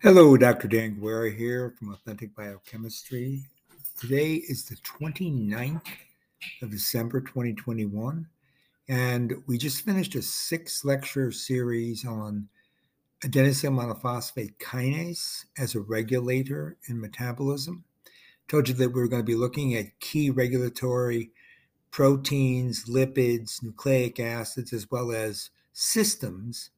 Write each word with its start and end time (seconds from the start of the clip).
Hello, 0.00 0.36
Dr. 0.36 0.68
Dan 0.68 1.00
Guerra 1.00 1.28
here 1.28 1.74
from 1.76 1.92
Authentic 1.92 2.32
Biochemistry. 2.36 3.42
Today 4.00 4.34
is 4.34 4.64
the 4.64 4.76
29th 4.76 5.88
of 6.62 6.70
December 6.70 7.20
2021, 7.20 8.24
and 8.88 9.34
we 9.48 9.58
just 9.58 9.84
finished 9.84 10.14
a 10.14 10.22
six 10.22 10.84
lecture 10.84 11.32
series 11.32 12.06
on 12.06 12.48
adenosine 13.24 13.74
monophosphate 13.74 14.54
kinase 14.58 15.46
as 15.58 15.74
a 15.74 15.80
regulator 15.80 16.76
in 16.88 17.00
metabolism. 17.00 17.82
Told 18.46 18.68
you 18.68 18.74
that 18.74 18.90
we 18.90 19.00
were 19.00 19.08
going 19.08 19.22
to 19.22 19.26
be 19.26 19.34
looking 19.34 19.74
at 19.74 19.98
key 19.98 20.30
regulatory 20.30 21.32
proteins, 21.90 22.84
lipids, 22.84 23.64
nucleic 23.64 24.20
acids, 24.20 24.72
as 24.72 24.88
well 24.92 25.10
as 25.10 25.50
systems 25.72 26.70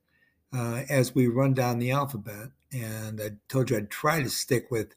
uh, 0.54 0.84
as 0.88 1.14
we 1.14 1.26
run 1.26 1.52
down 1.52 1.78
the 1.78 1.90
alphabet. 1.90 2.48
And 2.72 3.20
I 3.20 3.30
told 3.48 3.70
you 3.70 3.76
I'd 3.76 3.90
try 3.90 4.22
to 4.22 4.30
stick 4.30 4.70
with 4.70 4.94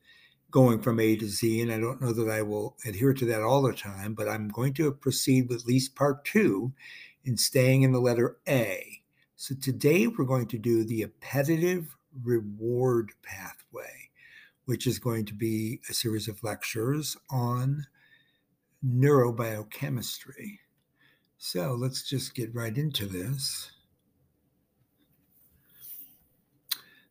going 0.51 0.79
from 0.81 0.99
A 0.99 1.15
to 1.15 1.27
Z, 1.27 1.61
and 1.61 1.71
I 1.71 1.79
don't 1.79 2.01
know 2.01 2.13
that 2.13 2.29
I 2.29 2.43
will 2.43 2.77
adhere 2.85 3.13
to 3.13 3.25
that 3.25 3.41
all 3.41 3.63
the 3.63 3.73
time, 3.73 4.13
but 4.13 4.29
I'm 4.29 4.49
going 4.49 4.73
to 4.75 4.91
proceed 4.91 5.49
with 5.49 5.61
at 5.61 5.67
least 5.67 5.95
part 5.95 6.23
two 6.25 6.73
in 7.25 7.37
staying 7.37 7.81
in 7.81 7.91
the 7.91 7.99
letter 7.99 8.37
A. 8.47 9.01
So 9.35 9.55
today 9.55 10.07
we're 10.07 10.25
going 10.25 10.47
to 10.47 10.59
do 10.59 10.83
the 10.83 11.03
appetitive 11.03 11.95
reward 12.23 13.13
pathway, 13.23 14.09
which 14.65 14.85
is 14.85 14.99
going 14.99 15.25
to 15.25 15.33
be 15.33 15.81
a 15.89 15.93
series 15.93 16.27
of 16.27 16.43
lectures 16.43 17.17
on 17.31 17.87
neurobiochemistry. 18.85 20.59
So 21.37 21.73
let's 21.73 22.07
just 22.07 22.35
get 22.35 22.53
right 22.53 22.77
into 22.77 23.05
this. 23.05 23.71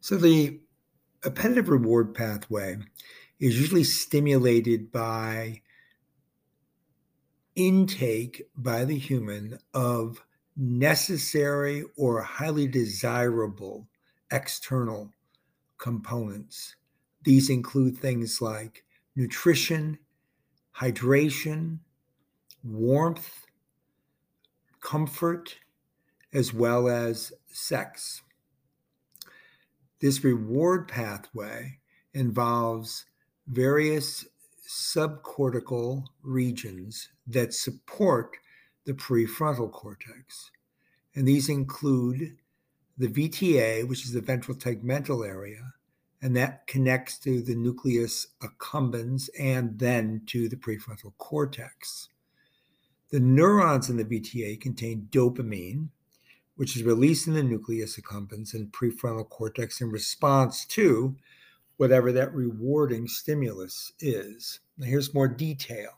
So 0.02 0.16
the 0.16 0.58
appetitive 1.24 1.68
reward 1.68 2.12
pathway 2.12 2.78
is 3.38 3.56
usually 3.60 3.84
stimulated 3.84 4.90
by 4.90 5.62
intake 7.54 8.48
by 8.56 8.84
the 8.84 8.98
human 8.98 9.60
of 9.72 10.24
necessary 10.56 11.84
or 11.96 12.20
highly 12.22 12.66
desirable 12.66 13.86
external 14.32 15.12
components. 15.78 16.74
These 17.22 17.48
include 17.48 17.96
things 17.96 18.42
like 18.42 18.84
nutrition, 19.14 20.00
hydration, 20.78 21.78
warmth, 22.64 23.46
comfort, 24.80 25.58
as 26.32 26.52
well 26.52 26.88
as 26.88 27.32
sex. 27.52 28.22
This 30.02 30.24
reward 30.24 30.88
pathway 30.88 31.78
involves 32.12 33.04
various 33.46 34.26
subcortical 34.68 36.06
regions 36.24 37.08
that 37.28 37.54
support 37.54 38.36
the 38.84 38.94
prefrontal 38.94 39.70
cortex. 39.70 40.50
And 41.14 41.28
these 41.28 41.48
include 41.48 42.36
the 42.98 43.06
VTA, 43.06 43.86
which 43.86 44.04
is 44.04 44.12
the 44.12 44.20
ventral 44.20 44.56
tegmental 44.56 45.24
area, 45.24 45.74
and 46.20 46.34
that 46.34 46.66
connects 46.66 47.16
to 47.20 47.40
the 47.40 47.54
nucleus 47.54 48.26
accumbens 48.42 49.30
and 49.38 49.78
then 49.78 50.22
to 50.26 50.48
the 50.48 50.56
prefrontal 50.56 51.12
cortex. 51.18 52.08
The 53.10 53.20
neurons 53.20 53.88
in 53.88 53.98
the 53.98 54.04
VTA 54.04 54.60
contain 54.60 55.06
dopamine, 55.12 55.90
which 56.62 56.76
is 56.76 56.84
released 56.84 57.26
in 57.26 57.34
the 57.34 57.42
nucleus 57.42 57.98
accumbens 57.98 58.54
and 58.54 58.70
prefrontal 58.70 59.28
cortex 59.28 59.80
in 59.80 59.90
response 59.90 60.64
to 60.64 61.16
whatever 61.76 62.12
that 62.12 62.32
rewarding 62.32 63.08
stimulus 63.08 63.92
is. 63.98 64.60
Now, 64.78 64.86
here's 64.86 65.12
more 65.12 65.26
detail. 65.26 65.90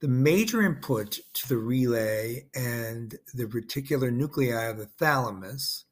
The 0.00 0.08
major 0.08 0.60
input 0.60 1.20
to 1.32 1.48
the 1.48 1.56
relay 1.56 2.48
and 2.54 3.18
the 3.32 3.46
reticular 3.46 4.12
nuclei 4.12 4.68
of 4.68 4.76
the 4.76 4.84
thalamus 4.84 5.86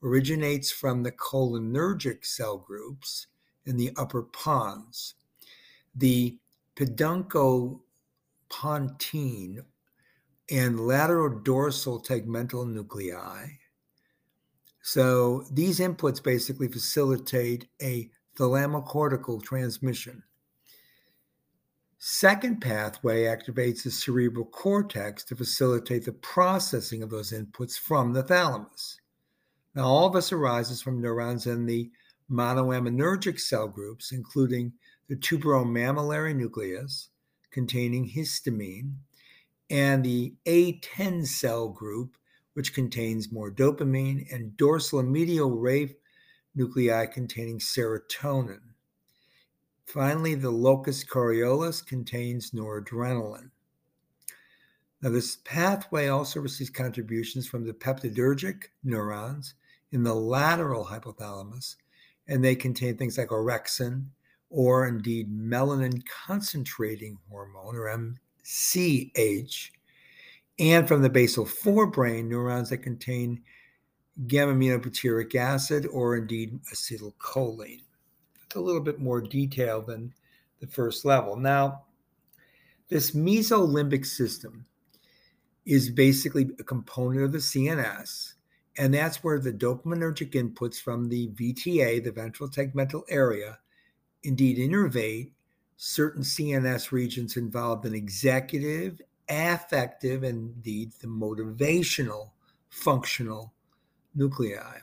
originates 0.00 0.70
from 0.70 1.02
the 1.02 1.10
cholinergic 1.10 2.24
cell 2.24 2.56
groups 2.56 3.26
in 3.66 3.78
the 3.78 3.90
upper 3.96 4.22
pons. 4.22 5.14
The 5.92 6.38
pedunculopontine 6.76 9.64
and 10.50 10.80
lateral 10.80 11.40
dorsal 11.40 12.02
tegmental 12.02 12.68
nuclei. 12.68 13.46
So 14.82 15.46
these 15.50 15.78
inputs 15.78 16.22
basically 16.22 16.68
facilitate 16.68 17.68
a 17.80 18.10
thalamocortical 18.36 19.42
transmission. 19.42 20.22
Second 21.98 22.60
pathway 22.60 23.24
activates 23.24 23.84
the 23.84 23.90
cerebral 23.90 24.46
cortex 24.46 25.22
to 25.24 25.36
facilitate 25.36 26.04
the 26.04 26.12
processing 26.12 27.02
of 27.02 27.10
those 27.10 27.32
inputs 27.32 27.78
from 27.78 28.12
the 28.12 28.24
thalamus. 28.24 28.98
Now, 29.76 29.84
all 29.84 30.06
of 30.08 30.12
this 30.12 30.32
arises 30.32 30.82
from 30.82 31.00
neurons 31.00 31.46
in 31.46 31.64
the 31.64 31.90
monoaminergic 32.28 33.38
cell 33.38 33.68
groups, 33.68 34.10
including 34.10 34.72
the 35.08 35.16
tuberomammillary 35.16 36.34
nucleus 36.34 37.10
containing 37.52 38.10
histamine 38.10 38.94
and 39.72 40.04
the 40.04 40.34
A10 40.44 41.26
cell 41.26 41.70
group, 41.70 42.18
which 42.52 42.74
contains 42.74 43.32
more 43.32 43.50
dopamine, 43.50 44.30
and 44.30 44.54
dorsal 44.58 44.98
and 44.98 45.10
medial 45.10 45.50
raphe 45.50 45.94
nuclei 46.54 47.06
containing 47.06 47.58
serotonin. 47.58 48.60
Finally, 49.86 50.34
the 50.34 50.50
locus 50.50 51.02
coeruleus 51.02 51.84
contains 51.84 52.50
noradrenaline. 52.50 53.50
Now, 55.00 55.08
this 55.08 55.36
pathway 55.36 56.08
also 56.08 56.40
receives 56.40 56.70
contributions 56.70 57.48
from 57.48 57.66
the 57.66 57.72
peptidergic 57.72 58.64
neurons 58.84 59.54
in 59.90 60.02
the 60.02 60.14
lateral 60.14 60.84
hypothalamus, 60.84 61.76
and 62.28 62.44
they 62.44 62.54
contain 62.54 62.98
things 62.98 63.16
like 63.16 63.28
orexin 63.28 64.08
or 64.50 64.86
indeed 64.86 65.32
melanin 65.32 66.02
concentrating 66.06 67.16
hormone 67.30 67.74
or 67.74 67.88
CH, 68.42 69.72
and 70.58 70.86
from 70.86 71.02
the 71.02 71.10
basal 71.10 71.46
forebrain 71.46 72.26
neurons 72.26 72.70
that 72.70 72.78
contain 72.78 73.42
gamma 74.26 74.52
aminobutyric 74.52 75.34
acid 75.34 75.86
or 75.86 76.16
indeed 76.16 76.60
acetylcholine. 76.72 77.82
It's 78.44 78.56
a 78.56 78.60
little 78.60 78.80
bit 78.80 79.00
more 79.00 79.20
detailed 79.20 79.86
than 79.86 80.12
the 80.60 80.66
first 80.66 81.04
level. 81.04 81.36
Now, 81.36 81.84
this 82.88 83.12
mesolimbic 83.12 84.04
system 84.04 84.66
is 85.64 85.90
basically 85.90 86.50
a 86.58 86.64
component 86.64 87.24
of 87.24 87.32
the 87.32 87.38
CNS, 87.38 88.34
and 88.76 88.92
that's 88.92 89.24
where 89.24 89.38
the 89.38 89.52
dopaminergic 89.52 90.32
inputs 90.32 90.80
from 90.80 91.08
the 91.08 91.28
VTA, 91.28 92.02
the 92.04 92.12
ventral 92.12 92.50
tegmental 92.50 93.02
area, 93.08 93.58
indeed 94.22 94.58
innervate 94.58 95.32
certain 95.84 96.22
CNS 96.22 96.92
regions 96.92 97.36
involved 97.36 97.84
in 97.84 97.92
executive, 97.92 99.00
affective, 99.28 100.22
and 100.22 100.54
indeed 100.54 100.92
the 101.00 101.08
motivational 101.08 102.30
functional 102.68 103.52
nuclei. 104.14 104.78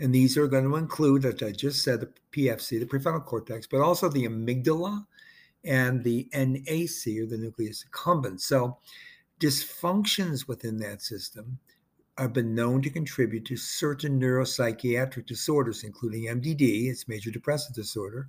And 0.00 0.12
these 0.12 0.36
are 0.36 0.48
going 0.48 0.64
to 0.64 0.74
include, 0.74 1.24
as 1.24 1.40
I 1.44 1.52
just 1.52 1.84
said, 1.84 2.00
the 2.00 2.12
PFC, 2.32 2.80
the 2.80 2.86
prefrontal 2.86 3.24
cortex, 3.24 3.68
but 3.68 3.82
also 3.82 4.08
the 4.08 4.24
amygdala 4.24 5.06
and 5.62 6.02
the 6.02 6.28
NAC, 6.32 7.22
or 7.22 7.26
the 7.26 7.38
nucleus 7.38 7.84
accumbens. 7.88 8.40
So, 8.40 8.78
dysfunctions 9.38 10.48
within 10.48 10.76
that 10.78 11.02
system 11.02 11.60
have 12.18 12.32
been 12.32 12.52
known 12.52 12.82
to 12.82 12.90
contribute 12.90 13.44
to 13.44 13.56
certain 13.56 14.20
neuropsychiatric 14.20 15.26
disorders, 15.26 15.84
including 15.84 16.24
MDD, 16.24 16.90
it's 16.90 17.06
major 17.06 17.30
depressive 17.30 17.76
disorder, 17.76 18.28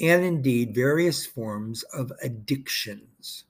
and 0.00 0.24
indeed 0.24 0.74
various 0.74 1.26
forms 1.26 1.82
of 1.94 2.12
addictions. 2.22 3.44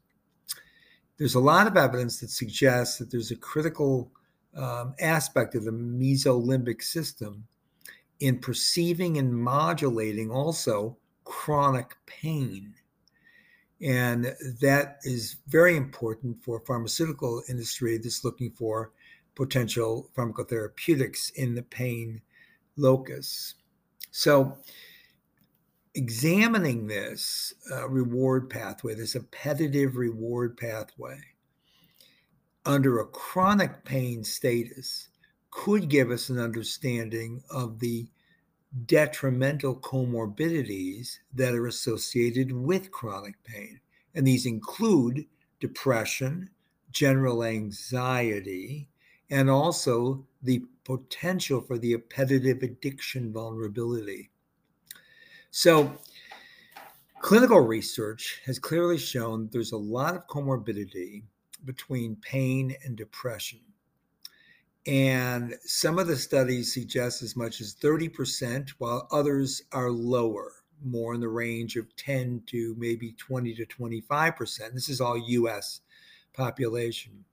There's 1.16 1.34
a 1.34 1.40
lot 1.40 1.66
of 1.66 1.76
evidence 1.76 2.20
that 2.20 2.30
suggests 2.30 2.98
that 2.98 3.10
there's 3.10 3.30
a 3.30 3.36
critical 3.36 4.10
um, 4.56 4.94
aspect 5.00 5.54
of 5.54 5.64
the 5.64 5.70
mesolimbic 5.70 6.82
system 6.82 7.46
in 8.20 8.38
perceiving 8.38 9.16
and 9.16 9.32
modulating 9.34 10.30
also 10.30 10.96
chronic 11.24 11.96
pain. 12.06 12.74
And 13.80 14.34
that 14.60 14.98
is 15.04 15.36
very 15.46 15.76
important 15.76 16.42
for 16.42 16.60
pharmaceutical 16.60 17.42
industry 17.48 17.96
that's 17.96 18.24
looking 18.24 18.50
for 18.50 18.92
potential 19.34 20.10
pharmacotherapeutics 20.16 21.32
in 21.34 21.54
the 21.54 21.62
pain 21.62 22.20
locus. 22.76 23.54
So 24.10 24.58
examining 25.94 26.86
this 26.86 27.52
uh, 27.72 27.88
reward 27.88 28.48
pathway, 28.48 28.94
this 28.94 29.16
appetitive 29.16 29.96
reward 29.96 30.56
pathway, 30.56 31.18
under 32.64 33.00
a 33.00 33.06
chronic 33.06 33.84
pain 33.84 34.22
status 34.22 35.08
could 35.50 35.88
give 35.88 36.10
us 36.10 36.28
an 36.28 36.38
understanding 36.38 37.42
of 37.50 37.80
the 37.80 38.08
detrimental 38.86 39.74
comorbidities 39.74 41.18
that 41.34 41.54
are 41.54 41.66
associated 41.66 42.52
with 42.52 42.92
chronic 42.92 43.42
pain. 43.42 43.80
And 44.14 44.26
these 44.26 44.46
include 44.46 45.26
depression, 45.58 46.50
general 46.92 47.42
anxiety, 47.42 48.88
and 49.28 49.50
also 49.50 50.24
the 50.42 50.62
potential 50.84 51.60
for 51.60 51.78
the 51.78 51.94
appetitive 51.94 52.62
addiction 52.62 53.32
vulnerability. 53.32 54.30
So, 55.52 55.96
clinical 57.20 57.60
research 57.60 58.40
has 58.46 58.58
clearly 58.58 58.98
shown 58.98 59.48
there's 59.50 59.72
a 59.72 59.76
lot 59.76 60.14
of 60.14 60.28
comorbidity 60.28 61.24
between 61.64 62.16
pain 62.16 62.76
and 62.84 62.96
depression. 62.96 63.60
And 64.86 65.56
some 65.64 65.98
of 65.98 66.06
the 66.06 66.16
studies 66.16 66.72
suggest 66.72 67.22
as 67.22 67.36
much 67.36 67.60
as 67.60 67.74
30%, 67.74 68.70
while 68.78 69.08
others 69.10 69.62
are 69.72 69.90
lower, 69.90 70.52
more 70.82 71.14
in 71.14 71.20
the 71.20 71.28
range 71.28 71.76
of 71.76 71.94
10 71.96 72.44
to 72.46 72.74
maybe 72.78 73.12
20 73.12 73.54
to 73.56 73.66
25%. 73.66 74.72
This 74.72 74.88
is 74.88 75.00
all 75.00 75.18
US 75.18 75.80
population. 76.32 77.24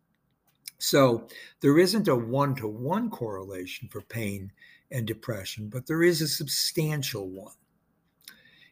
So 0.79 1.27
there 1.61 1.77
isn't 1.77 2.07
a 2.07 2.15
one 2.15 2.55
to 2.55 2.67
one 2.67 3.09
correlation 3.09 3.87
for 3.87 4.01
pain 4.01 4.51
and 4.91 5.05
depression, 5.07 5.69
but 5.69 5.87
there 5.87 6.03
is 6.03 6.21
a 6.21 6.27
substantial 6.27 7.29
one. 7.29 7.53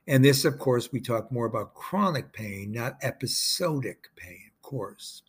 And 0.07 0.24
this, 0.24 0.46
of 0.46 0.60
course, 0.60 0.92
we 0.92 1.00
talk 1.00 1.31
more 1.31 1.48
about 1.48 1.74
chronic 1.74 2.31
pain, 2.31 2.72
not 2.72 2.98
episodic 3.02 4.10
pain, 4.16 4.52
of 4.56 4.62
course. 4.62 5.24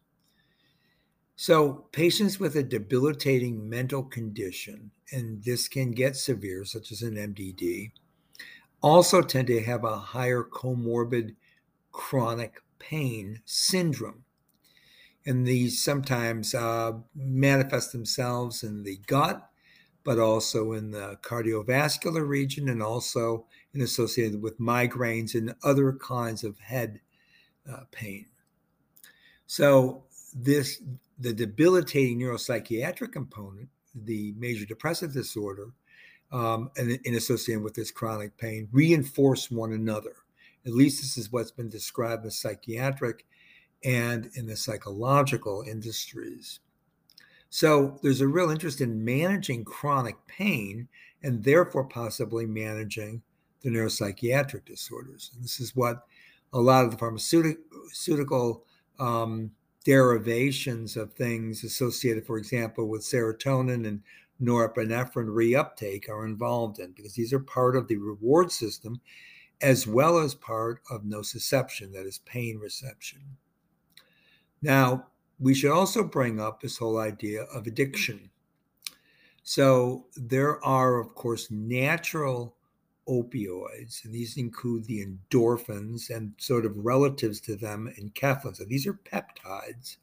So, 1.34 1.86
patients 1.92 2.40
with 2.40 2.56
a 2.56 2.62
debilitating 2.62 3.68
mental 3.68 4.02
condition, 4.02 4.90
and 5.12 5.42
this 5.44 5.68
can 5.68 5.92
get 5.92 6.16
severe, 6.16 6.64
such 6.64 6.90
as 6.92 7.02
an 7.02 7.14
MDD, 7.14 7.92
also 8.82 9.20
tend 9.22 9.48
to 9.48 9.62
have 9.62 9.84
a 9.84 9.98
higher 9.98 10.42
comorbid 10.42 11.36
chronic 11.92 12.62
pain 12.78 13.40
syndrome. 13.44 14.24
And 15.26 15.46
these 15.46 15.82
sometimes 15.82 16.54
uh, 16.54 16.92
manifest 17.14 17.92
themselves 17.92 18.62
in 18.62 18.84
the 18.84 18.98
gut, 19.06 19.48
but 20.04 20.18
also 20.18 20.72
in 20.72 20.92
the 20.92 21.18
cardiovascular 21.22 22.26
region 22.26 22.68
and 22.68 22.82
also 22.82 23.46
in 23.76 23.82
associated 23.82 24.40
with 24.40 24.58
migraines 24.58 25.34
and 25.34 25.54
other 25.62 25.92
kinds 25.92 26.42
of 26.44 26.58
head 26.58 27.00
uh, 27.70 27.82
pain. 27.92 28.26
So 29.46 30.04
this 30.34 30.82
the 31.18 31.32
debilitating 31.32 32.18
neuropsychiatric 32.18 33.12
component, 33.12 33.68
the 33.94 34.34
major 34.36 34.66
depressive 34.66 35.12
disorder, 35.12 35.70
um, 36.32 36.70
and 36.76 36.98
in 37.04 37.14
associating 37.14 37.62
with 37.62 37.74
this 37.74 37.90
chronic 37.90 38.36
pain, 38.36 38.68
reinforce 38.72 39.50
one 39.50 39.72
another. 39.72 40.14
At 40.66 40.72
least 40.72 41.00
this 41.00 41.16
is 41.16 41.30
what's 41.30 41.52
been 41.52 41.68
described 41.68 42.24
in 42.24 42.30
psychiatric 42.30 43.24
and 43.84 44.30
in 44.34 44.46
the 44.46 44.56
psychological 44.56 45.64
industries. 45.66 46.60
So 47.50 47.98
there's 48.02 48.20
a 48.20 48.28
real 48.28 48.50
interest 48.50 48.80
in 48.80 49.04
managing 49.04 49.64
chronic 49.64 50.16
pain 50.26 50.88
and 51.22 51.44
therefore 51.44 51.84
possibly 51.84 52.44
managing 52.46 53.22
the 53.66 53.72
neuropsychiatric 53.72 54.64
disorders. 54.64 55.32
And 55.34 55.42
this 55.42 55.58
is 55.58 55.74
what 55.74 56.06
a 56.52 56.60
lot 56.60 56.84
of 56.84 56.92
the 56.92 56.96
pharmaceutical 56.96 58.64
um, 59.00 59.50
derivations 59.84 60.96
of 60.96 61.12
things 61.12 61.64
associated, 61.64 62.24
for 62.24 62.38
example, 62.38 62.88
with 62.88 63.02
serotonin 63.02 63.86
and 63.86 64.02
norepinephrine 64.40 65.26
reuptake 65.26 66.08
are 66.08 66.26
involved 66.26 66.78
in 66.78 66.92
because 66.92 67.14
these 67.14 67.32
are 67.32 67.40
part 67.40 67.74
of 67.74 67.88
the 67.88 67.96
reward 67.96 68.52
system 68.52 69.00
as 69.62 69.86
well 69.86 70.18
as 70.18 70.34
part 70.34 70.80
of 70.90 71.02
nociception, 71.02 71.92
that 71.92 72.06
is 72.06 72.18
pain 72.26 72.58
reception. 72.58 73.20
Now, 74.62 75.06
we 75.38 75.54
should 75.54 75.72
also 75.72 76.04
bring 76.04 76.38
up 76.38 76.60
this 76.60 76.76
whole 76.76 76.98
idea 76.98 77.44
of 77.44 77.66
addiction. 77.66 78.30
So, 79.42 80.06
there 80.14 80.62
are, 80.64 80.98
of 80.98 81.14
course, 81.14 81.50
natural 81.50 82.55
opioids, 83.08 84.04
and 84.04 84.12
these 84.12 84.36
include 84.36 84.84
the 84.84 85.04
endorphins 85.04 86.10
and 86.10 86.32
sort 86.38 86.66
of 86.66 86.76
relatives 86.84 87.40
to 87.40 87.56
them 87.56 87.92
enkephalins. 88.00 88.56
So 88.56 88.64
these 88.64 88.86
are 88.86 88.94
peptides. 88.94 89.96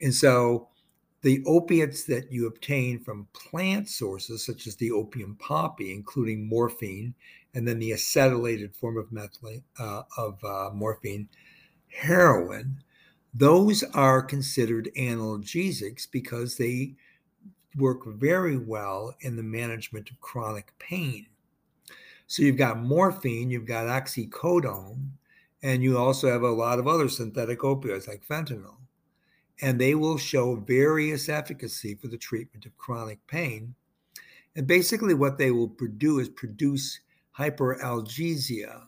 And 0.00 0.14
so 0.14 0.68
the 1.22 1.42
opiates 1.46 2.04
that 2.04 2.32
you 2.32 2.46
obtain 2.46 2.98
from 2.98 3.28
plant 3.32 3.88
sources, 3.88 4.44
such 4.44 4.66
as 4.66 4.76
the 4.76 4.90
opium 4.90 5.36
poppy, 5.36 5.92
including 5.92 6.48
morphine, 6.48 7.14
and 7.54 7.66
then 7.66 7.78
the 7.78 7.92
acetylated 7.92 8.74
form 8.74 8.96
of 8.96 9.06
uh, 9.78 10.02
of 10.16 10.42
uh, 10.42 10.70
morphine, 10.74 11.28
heroin, 11.88 12.82
those 13.34 13.82
are 13.94 14.22
considered 14.22 14.90
analgesics 14.96 16.10
because 16.10 16.56
they 16.56 16.94
work 17.76 18.06
very 18.06 18.58
well 18.58 19.14
in 19.20 19.36
the 19.36 19.42
management 19.42 20.10
of 20.10 20.20
chronic 20.20 20.72
pain. 20.78 21.26
So 22.26 22.42
you've 22.42 22.56
got 22.56 22.78
morphine, 22.78 23.50
you've 23.50 23.66
got 23.66 23.86
oxycodone, 23.86 25.10
and 25.62 25.82
you 25.82 25.98
also 25.98 26.30
have 26.30 26.42
a 26.42 26.50
lot 26.50 26.78
of 26.78 26.88
other 26.88 27.08
synthetic 27.08 27.60
opioids 27.60 28.08
like 28.08 28.26
fentanyl. 28.26 28.76
And 29.60 29.80
they 29.80 29.94
will 29.94 30.18
show 30.18 30.56
various 30.56 31.28
efficacy 31.28 31.94
for 31.94 32.08
the 32.08 32.16
treatment 32.16 32.66
of 32.66 32.76
chronic 32.76 33.24
pain. 33.26 33.74
And 34.56 34.66
basically, 34.66 35.14
what 35.14 35.38
they 35.38 35.50
will 35.50 35.68
produce 35.68 36.22
is 36.22 36.28
produce 36.28 37.00
hyperalgesia, 37.38 38.86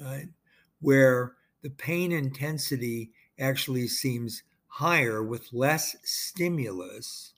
right? 0.00 0.28
Where 0.80 1.34
the 1.62 1.70
pain 1.70 2.12
intensity 2.12 3.12
actually 3.38 3.88
seems 3.88 4.42
higher 4.66 5.22
with 5.22 5.52
less 5.52 5.96
stimulus 6.02 7.34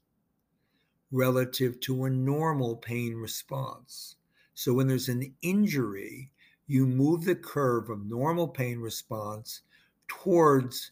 relative 1.10 1.80
to 1.80 2.04
a 2.04 2.10
normal 2.10 2.76
pain 2.76 3.14
response. 3.14 4.16
So 4.58 4.74
when 4.74 4.88
there's 4.88 5.08
an 5.08 5.32
injury, 5.40 6.32
you 6.66 6.84
move 6.84 7.24
the 7.24 7.36
curve 7.36 7.90
of 7.90 8.04
normal 8.04 8.48
pain 8.48 8.80
response 8.80 9.60
towards 10.08 10.90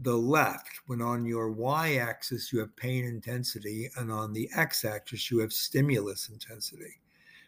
the 0.00 0.14
left 0.14 0.68
when 0.86 1.00
on 1.00 1.24
your 1.24 1.50
y 1.50 1.94
axis 1.94 2.52
you 2.52 2.58
have 2.58 2.76
pain 2.76 3.06
intensity 3.06 3.88
and 3.96 4.12
on 4.12 4.34
the 4.34 4.50
x 4.54 4.84
axis 4.84 5.30
you 5.30 5.38
have 5.38 5.50
stimulus 5.50 6.28
intensity. 6.28 7.00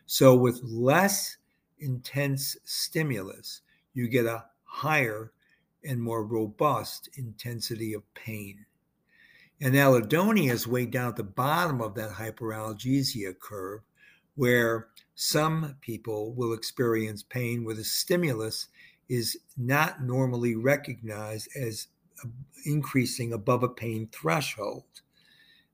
So 0.06 0.34
with 0.34 0.58
less 0.62 1.36
intense 1.80 2.56
stimulus, 2.64 3.60
you 3.92 4.08
get 4.08 4.24
a 4.24 4.46
higher 4.64 5.32
and 5.84 6.00
more 6.00 6.24
robust 6.24 7.10
intensity 7.18 7.92
of 7.92 8.14
pain. 8.14 8.64
And 9.60 9.74
allodynia 9.74 10.52
is 10.52 10.66
way 10.66 10.86
down 10.86 11.10
at 11.10 11.16
the 11.16 11.24
bottom 11.24 11.82
of 11.82 11.94
that 11.96 12.12
hyperalgesia 12.12 13.38
curve, 13.38 13.82
where 14.36 14.88
some 15.16 15.76
people 15.80 16.34
will 16.34 16.52
experience 16.52 17.22
pain 17.22 17.64
where 17.64 17.74
the 17.74 17.82
stimulus 17.82 18.68
is 19.08 19.38
not 19.56 20.02
normally 20.02 20.54
recognized 20.54 21.48
as 21.56 21.88
increasing 22.66 23.32
above 23.32 23.62
a 23.62 23.68
pain 23.68 24.08
threshold. 24.12 24.84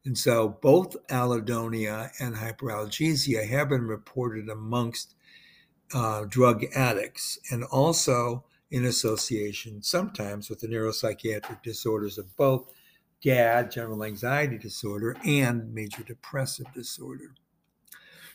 And 0.04 0.16
so 0.16 0.49
both 0.49 0.96
allodynia 1.08 2.11
and 2.20 2.37
hyperalgesia 2.37 3.49
have 3.49 3.68
been 3.68 3.87
reported 3.87 4.49
amongst 4.49 5.14
uh, 5.92 6.25
drug 6.28 6.64
addicts 6.75 7.38
and 7.50 7.64
also 7.64 8.44
in 8.70 8.84
association 8.84 9.82
sometimes 9.82 10.49
with 10.49 10.61
the 10.61 10.68
neuropsychiatric 10.68 11.62
disorders 11.62 12.16
of 12.16 12.37
both 12.37 12.72
GAD, 13.22 13.72
general 13.72 14.04
anxiety 14.04 14.56
disorder, 14.56 15.16
and 15.25 15.72
major 15.75 16.02
depressive 16.02 16.66
disorder. 16.75 17.34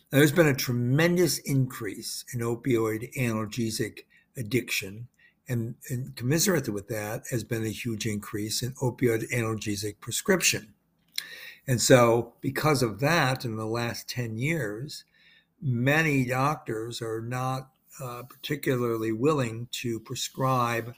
There's 0.09 0.31
been 0.31 0.47
a 0.47 0.53
tremendous 0.53 1.37
increase 1.39 2.23
in 2.33 2.39
opioid 2.39 3.13
analgesic 3.17 4.05
addiction, 4.37 5.09
and, 5.49 5.75
and 5.89 6.15
commensurate 6.15 6.69
with 6.69 6.87
that 6.87 7.23
has 7.29 7.43
been 7.43 7.65
a 7.65 7.69
huge 7.69 8.05
increase 8.05 8.63
in 8.63 8.71
opioid 8.75 9.29
analgesic 9.33 9.99
prescription. 9.99 10.73
And 11.67 11.81
so, 11.81 12.35
because 12.39 12.81
of 12.81 13.01
that, 13.01 13.43
in 13.43 13.57
the 13.57 13.65
last 13.65 14.07
10 14.07 14.37
years, 14.37 15.03
many 15.61 16.23
doctors 16.23 17.01
are 17.01 17.19
not 17.19 17.71
uh, 18.01 18.23
particularly 18.23 19.11
willing 19.11 19.67
to 19.71 19.99
prescribe 19.99 20.93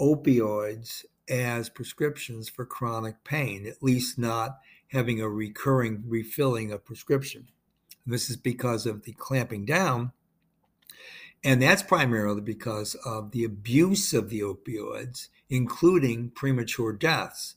opioids 0.00 1.04
as 1.28 1.68
prescriptions 1.68 2.48
for 2.48 2.64
chronic 2.64 3.22
pain, 3.22 3.66
at 3.66 3.82
least 3.82 4.18
not 4.18 4.60
having 4.92 5.20
a 5.20 5.28
recurring 5.28 6.04
refilling 6.06 6.72
of 6.72 6.86
prescription. 6.86 7.48
This 8.06 8.30
is 8.30 8.36
because 8.36 8.86
of 8.86 9.04
the 9.04 9.12
clamping 9.12 9.64
down. 9.64 10.12
And 11.44 11.62
that's 11.62 11.82
primarily 11.82 12.40
because 12.40 12.94
of 13.04 13.32
the 13.32 13.44
abuse 13.44 14.12
of 14.12 14.30
the 14.30 14.40
opioids, 14.40 15.28
including 15.50 16.30
premature 16.30 16.92
deaths, 16.92 17.56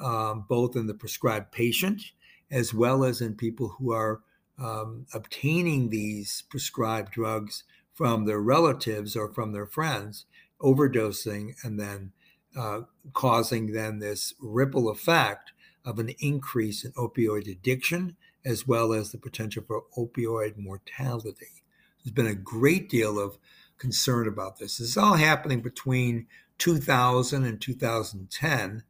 um, 0.00 0.44
both 0.48 0.76
in 0.76 0.86
the 0.86 0.94
prescribed 0.94 1.52
patient 1.52 2.02
as 2.50 2.72
well 2.72 3.04
as 3.04 3.20
in 3.20 3.34
people 3.34 3.74
who 3.78 3.92
are 3.92 4.20
um, 4.58 5.06
obtaining 5.12 5.90
these 5.90 6.44
prescribed 6.48 7.12
drugs 7.12 7.64
from 7.92 8.24
their 8.24 8.40
relatives 8.40 9.16
or 9.16 9.28
from 9.32 9.52
their 9.52 9.66
friends, 9.66 10.26
overdosing, 10.60 11.54
and 11.64 11.78
then 11.78 12.12
uh, 12.56 12.82
causing 13.12 13.72
then 13.72 13.98
this 13.98 14.34
ripple 14.40 14.88
effect 14.88 15.52
of 15.84 15.98
an 15.98 16.10
increase 16.20 16.84
in 16.84 16.92
opioid 16.92 17.50
addiction 17.50 18.16
as 18.44 18.66
well 18.66 18.92
as 18.92 19.10
the 19.10 19.18
potential 19.18 19.64
for 19.66 19.84
opioid 19.96 20.56
mortality. 20.56 21.62
There's 22.04 22.12
been 22.12 22.26
a 22.26 22.34
great 22.34 22.88
deal 22.88 23.18
of 23.18 23.38
concern 23.78 24.28
about 24.28 24.58
this. 24.58 24.78
This 24.78 24.90
is 24.90 24.96
all 24.96 25.14
happening 25.14 25.60
between 25.60 26.26
2000 26.58 27.44
and 27.44 27.60
2010 27.60 28.82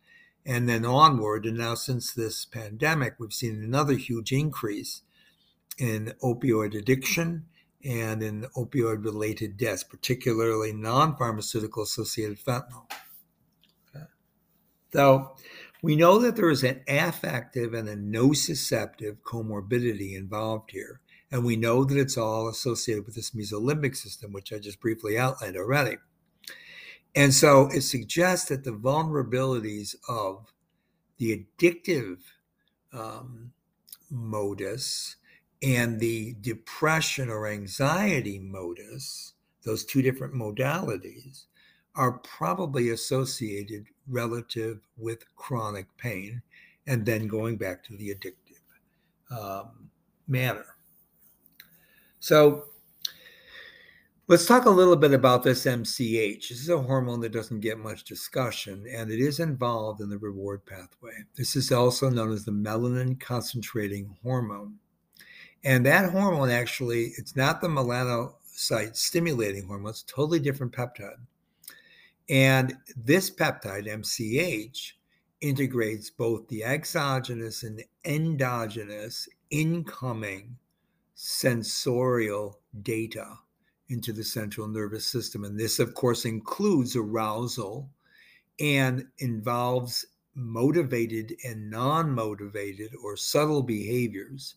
and 0.46 0.68
then 0.68 0.84
onward. 0.84 1.46
And 1.46 1.58
now, 1.58 1.75
since 1.75 2.12
this 2.12 2.44
pandemic, 2.44 3.14
we've 3.18 3.32
seen 3.32 3.62
another 3.62 3.94
huge 3.94 4.32
increase 4.32 5.02
in 5.78 6.12
opioid 6.23 6.76
addiction 6.76 7.46
and 7.84 8.23
in 8.23 8.46
opioid 8.56 9.04
related 9.04 9.56
deaths, 9.56 9.84
particularly 9.84 10.73
non 10.73 11.16
pharmaceutical 11.16 11.82
associated 11.82 12.38
fentanyl. 12.38 12.90
Okay. 13.94 14.04
So, 14.92 15.37
we 15.84 15.96
know 15.96 16.18
that 16.18 16.34
there 16.34 16.48
is 16.48 16.64
an 16.64 16.80
affective 16.88 17.74
and 17.74 17.86
a 17.90 17.94
nociceptive 17.94 19.18
comorbidity 19.18 20.16
involved 20.16 20.70
here. 20.70 21.02
And 21.30 21.44
we 21.44 21.56
know 21.56 21.84
that 21.84 21.98
it's 21.98 22.16
all 22.16 22.48
associated 22.48 23.04
with 23.04 23.16
this 23.16 23.32
mesolimbic 23.32 23.94
system, 23.94 24.32
which 24.32 24.50
I 24.50 24.60
just 24.60 24.80
briefly 24.80 25.18
outlined 25.18 25.58
already. 25.58 25.98
And 27.14 27.34
so 27.34 27.68
it 27.70 27.82
suggests 27.82 28.48
that 28.48 28.64
the 28.64 28.70
vulnerabilities 28.70 29.94
of 30.08 30.54
the 31.18 31.44
addictive 31.60 32.16
um, 32.94 33.52
modus 34.10 35.16
and 35.62 36.00
the 36.00 36.34
depression 36.40 37.28
or 37.28 37.46
anxiety 37.46 38.38
modus, 38.38 39.34
those 39.64 39.84
two 39.84 40.00
different 40.00 40.32
modalities, 40.32 41.44
are 41.96 42.18
probably 42.18 42.90
associated 42.90 43.86
relative 44.08 44.80
with 44.96 45.24
chronic 45.36 45.86
pain 45.96 46.42
and 46.86 47.06
then 47.06 47.26
going 47.26 47.56
back 47.56 47.82
to 47.84 47.96
the 47.96 48.14
addictive 48.14 49.36
um, 49.36 49.90
manner. 50.26 50.66
So 52.20 52.66
let's 54.28 54.46
talk 54.46 54.64
a 54.64 54.70
little 54.70 54.96
bit 54.96 55.12
about 55.12 55.42
this 55.42 55.64
MCH. 55.64 56.48
This 56.48 56.60
is 56.60 56.68
a 56.68 56.78
hormone 56.78 57.20
that 57.20 57.32
doesn't 57.32 57.60
get 57.60 57.78
much 57.78 58.04
discussion 58.04 58.84
and 58.90 59.10
it 59.10 59.20
is 59.20 59.40
involved 59.40 60.00
in 60.00 60.10
the 60.10 60.18
reward 60.18 60.64
pathway. 60.66 61.12
This 61.36 61.56
is 61.56 61.70
also 61.72 62.10
known 62.10 62.32
as 62.32 62.44
the 62.44 62.52
melanin 62.52 63.18
concentrating 63.20 64.16
hormone. 64.22 64.74
And 65.64 65.86
that 65.86 66.10
hormone 66.10 66.50
actually, 66.50 67.14
it's 67.16 67.36
not 67.36 67.60
the 67.60 67.68
melanocyte 67.68 68.96
stimulating 68.96 69.66
hormone, 69.66 69.90
it's 69.90 70.02
totally 70.02 70.38
different 70.38 70.72
peptide. 70.72 71.16
And 72.28 72.76
this 72.96 73.30
peptide, 73.30 73.86
MCH, 73.86 74.92
integrates 75.40 76.10
both 76.10 76.48
the 76.48 76.64
exogenous 76.64 77.62
and 77.62 77.82
endogenous 78.04 79.28
incoming 79.50 80.56
sensorial 81.14 82.60
data 82.82 83.38
into 83.88 84.12
the 84.12 84.24
central 84.24 84.66
nervous 84.66 85.06
system. 85.06 85.44
And 85.44 85.58
this, 85.58 85.78
of 85.78 85.94
course, 85.94 86.24
includes 86.24 86.96
arousal 86.96 87.90
and 88.58 89.06
involves 89.18 90.06
motivated 90.34 91.34
and 91.44 91.70
non 91.70 92.10
motivated 92.10 92.92
or 93.02 93.16
subtle 93.16 93.62
behaviors 93.62 94.56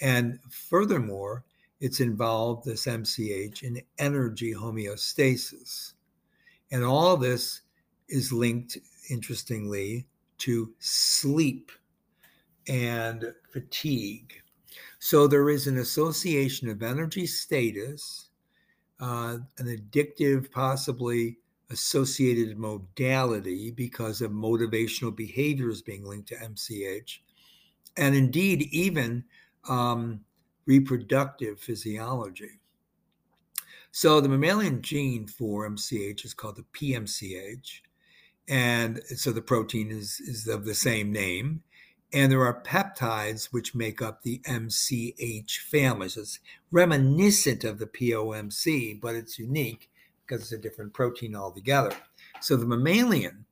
and 0.00 0.38
furthermore, 0.50 1.44
it's 1.80 2.00
involved, 2.00 2.64
this 2.66 2.86
MCH, 2.86 3.62
in 3.62 3.82
energy 3.98 4.54
homeostasis. 4.54 5.92
And 6.70 6.84
all 6.84 7.16
this 7.16 7.62
is 8.08 8.32
linked, 8.32 8.78
interestingly, 9.10 10.06
to 10.38 10.72
sleep 10.78 11.70
and 12.68 13.32
fatigue. 13.52 14.34
So 14.98 15.26
there 15.26 15.50
is 15.50 15.66
an 15.66 15.78
association 15.78 16.68
of 16.68 16.82
energy 16.82 17.26
status, 17.26 18.30
uh, 19.00 19.38
an 19.58 19.66
addictive, 19.66 20.50
possibly 20.50 21.38
associated 21.70 22.58
modality 22.58 23.70
because 23.70 24.20
of 24.20 24.30
motivational 24.30 25.14
behaviors 25.14 25.82
being 25.82 26.04
linked 26.04 26.28
to 26.28 26.36
MCH, 26.36 27.20
and 27.96 28.14
indeed, 28.14 28.62
even 28.72 29.24
um, 29.68 30.20
reproductive 30.66 31.58
physiology. 31.58 32.60
So 33.96 34.20
the 34.20 34.28
mammalian 34.28 34.82
gene 34.82 35.26
for 35.26 35.66
MCH 35.66 36.26
is 36.26 36.34
called 36.34 36.56
the 36.56 36.66
PMCH. 36.74 37.80
And 38.46 39.00
so 39.16 39.32
the 39.32 39.40
protein 39.40 39.90
is, 39.90 40.20
is 40.20 40.46
of 40.48 40.66
the 40.66 40.74
same 40.74 41.10
name. 41.10 41.62
And 42.12 42.30
there 42.30 42.44
are 42.44 42.62
peptides 42.62 43.46
which 43.46 43.74
make 43.74 44.02
up 44.02 44.20
the 44.20 44.42
MCH 44.46 45.60
family. 45.60 46.10
So 46.10 46.20
it's 46.20 46.40
reminiscent 46.70 47.64
of 47.64 47.78
the 47.78 47.86
POMC, 47.86 49.00
but 49.00 49.14
it's 49.14 49.38
unique 49.38 49.88
because 50.26 50.42
it's 50.42 50.52
a 50.52 50.58
different 50.58 50.92
protein 50.92 51.34
altogether. 51.34 51.96
So 52.42 52.56
the 52.56 52.66
mammalian 52.66 53.46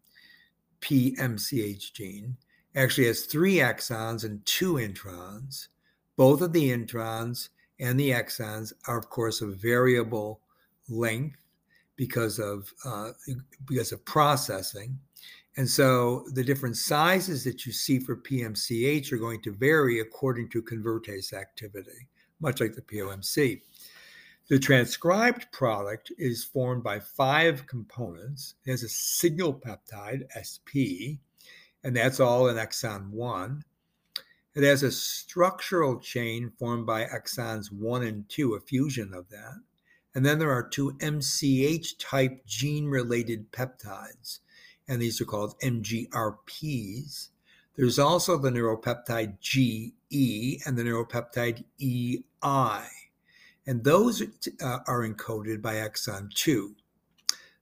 PMCH 0.82 1.94
gene 1.94 2.36
actually 2.76 3.06
has 3.06 3.24
three 3.24 3.54
exons 3.54 4.24
and 4.24 4.44
two 4.44 4.74
introns. 4.74 5.68
Both 6.18 6.42
of 6.42 6.52
the 6.52 6.68
introns 6.68 7.48
and 7.84 8.00
the 8.00 8.10
exons 8.10 8.72
are, 8.88 8.98
of 8.98 9.10
course, 9.10 9.42
of 9.42 9.56
variable 9.56 10.40
length 10.88 11.38
because 11.96 12.38
of 12.38 12.72
uh, 12.84 13.10
because 13.66 13.92
of 13.92 14.04
processing. 14.06 14.98
And 15.56 15.68
so 15.68 16.24
the 16.32 16.42
different 16.42 16.76
sizes 16.76 17.44
that 17.44 17.64
you 17.66 17.72
see 17.72 17.98
for 18.00 18.16
PMCH 18.16 19.12
are 19.12 19.18
going 19.18 19.42
to 19.42 19.52
vary 19.52 20.00
according 20.00 20.48
to 20.50 20.62
convertase 20.62 21.32
activity, 21.32 22.08
much 22.40 22.60
like 22.60 22.74
the 22.74 22.82
POMC. 22.82 23.60
The 24.48 24.58
transcribed 24.58 25.52
product 25.52 26.10
is 26.18 26.42
formed 26.42 26.82
by 26.82 27.00
five 27.00 27.66
components. 27.66 28.54
It 28.64 28.72
has 28.72 28.82
a 28.82 28.88
signal 28.88 29.54
peptide, 29.54 30.24
SP, 30.34 31.20
and 31.84 31.94
that's 31.94 32.18
all 32.18 32.48
in 32.48 32.56
exon 32.56 33.10
1. 33.10 33.62
It 34.54 34.62
has 34.62 34.84
a 34.84 34.92
structural 34.92 35.98
chain 35.98 36.52
formed 36.58 36.86
by 36.86 37.04
exons 37.04 37.72
1 37.72 38.04
and 38.04 38.28
2, 38.28 38.54
a 38.54 38.60
fusion 38.60 39.12
of 39.12 39.28
that. 39.30 39.60
And 40.14 40.24
then 40.24 40.38
there 40.38 40.52
are 40.52 40.68
two 40.68 40.92
MCH 41.00 41.98
type 41.98 42.46
gene 42.46 42.86
related 42.86 43.50
peptides, 43.50 44.38
and 44.86 45.02
these 45.02 45.20
are 45.20 45.24
called 45.24 45.58
MGRPs. 45.60 47.28
There's 47.74 47.98
also 47.98 48.38
the 48.38 48.50
neuropeptide 48.50 49.40
GE 49.40 50.64
and 50.64 50.78
the 50.78 50.84
neuropeptide 50.84 51.64
EI, 51.82 52.86
and 53.66 53.82
those 53.82 54.22
uh, 54.62 54.78
are 54.86 55.08
encoded 55.08 55.60
by 55.60 55.74
exon 55.74 56.32
2. 56.32 56.76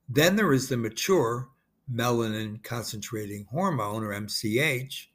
Then 0.06 0.36
there 0.36 0.52
is 0.52 0.68
the 0.68 0.76
mature 0.76 1.48
melanin 1.90 2.62
concentrating 2.62 3.46
hormone, 3.50 4.04
or 4.04 4.10
MCH, 4.10 5.06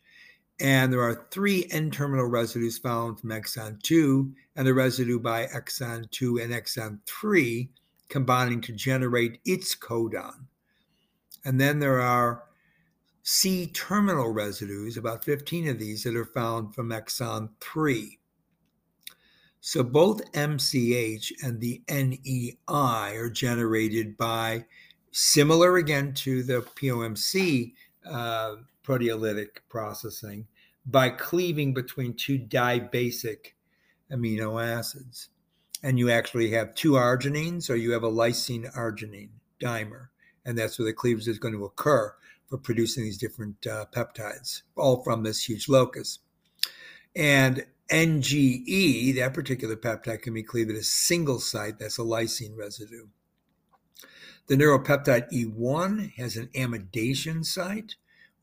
and 0.60 0.92
there 0.92 1.02
are 1.02 1.28
three 1.30 1.68
N 1.72 1.92
terminal 1.92 2.26
residues 2.26 2.78
found 2.78 3.20
from 3.20 3.30
exon 3.30 3.82
2 3.84 4.34
and 4.56 4.68
the 4.68 4.74
residue 4.74 5.20
by 5.20 5.46
exon 5.48 6.10
2 6.12 6.40
and 6.40 6.52
exon 6.52 7.00
3 7.06 7.70
combining 8.10 8.62
to 8.62 8.72
generate 8.72 9.40
its 9.46 9.76
codon. 9.76 10.46
And 11.46 11.60
then 11.60 11.80
there 11.80 12.00
are 12.00 12.44
C 13.24 13.68
terminal 13.68 14.30
residues, 14.30 14.98
about 14.98 15.24
15 15.24 15.68
of 15.68 15.80
these, 15.80 16.04
that 16.04 16.16
are 16.16 16.26
found 16.26 16.74
from 16.74 16.90
exon 16.90 17.50
3. 17.60 18.18
So 19.60 19.84
both 19.84 20.32
MCH 20.32 21.34
and 21.44 21.60
the 21.60 21.82
NEI 21.90 22.56
are 23.16 23.30
generated 23.30 24.16
by, 24.16 24.66
similar 25.12 25.78
again 25.78 26.14
to 26.14 26.42
the 26.44 26.62
POMC 26.62 27.74
uh, 28.06 28.56
proteolytic 28.88 29.60
processing 29.70 30.48
by 30.86 31.10
cleaving 31.10 31.74
between 31.74 32.14
two 32.14 32.40
dibasic 32.40 33.54
amino 34.12 34.64
acids. 34.64 35.30
And 35.84 36.00
you 36.00 36.10
actually 36.10 36.52
have 36.52 36.74
two 36.74 36.94
arginines 36.94 37.70
or 37.70 37.76
you 37.76 37.92
have 37.92 38.04
a 38.04 38.12
lysine 38.12 38.74
arginine 38.76 39.32
dimer. 39.62 40.08
And 40.46 40.58
that's 40.58 40.80
where 40.80 40.86
the 40.86 40.94
cleavage 40.94 41.28
is 41.28 41.40
going 41.40 41.54
to 41.54 41.66
occur 41.66 42.14
for 42.48 42.58
producing 42.58 43.04
these 43.04 43.18
different 43.18 43.68
uh, 43.68 43.86
peptides, 43.92 44.62
all 44.78 45.04
from 45.04 45.24
this 45.24 45.44
huge 45.44 45.68
locus. 45.68 46.20
And 47.16 47.66
NGE, 47.92 49.16
that 49.16 49.34
particular 49.34 49.76
peptide, 49.76 50.22
can 50.22 50.34
be 50.34 50.44
cleaved 50.44 50.72
at 50.72 50.78
a 50.78 50.84
single 50.84 51.40
site, 51.40 51.80
that's 51.80 52.00
a 52.00 52.04
lysine 52.04 52.58
residue. 52.58 53.08
The 54.48 54.56
neuropeptide 54.56 55.28
EI 55.34 56.14
has 56.22 56.38
an 56.38 56.50
amidation 56.56 57.44
site, 57.44 57.96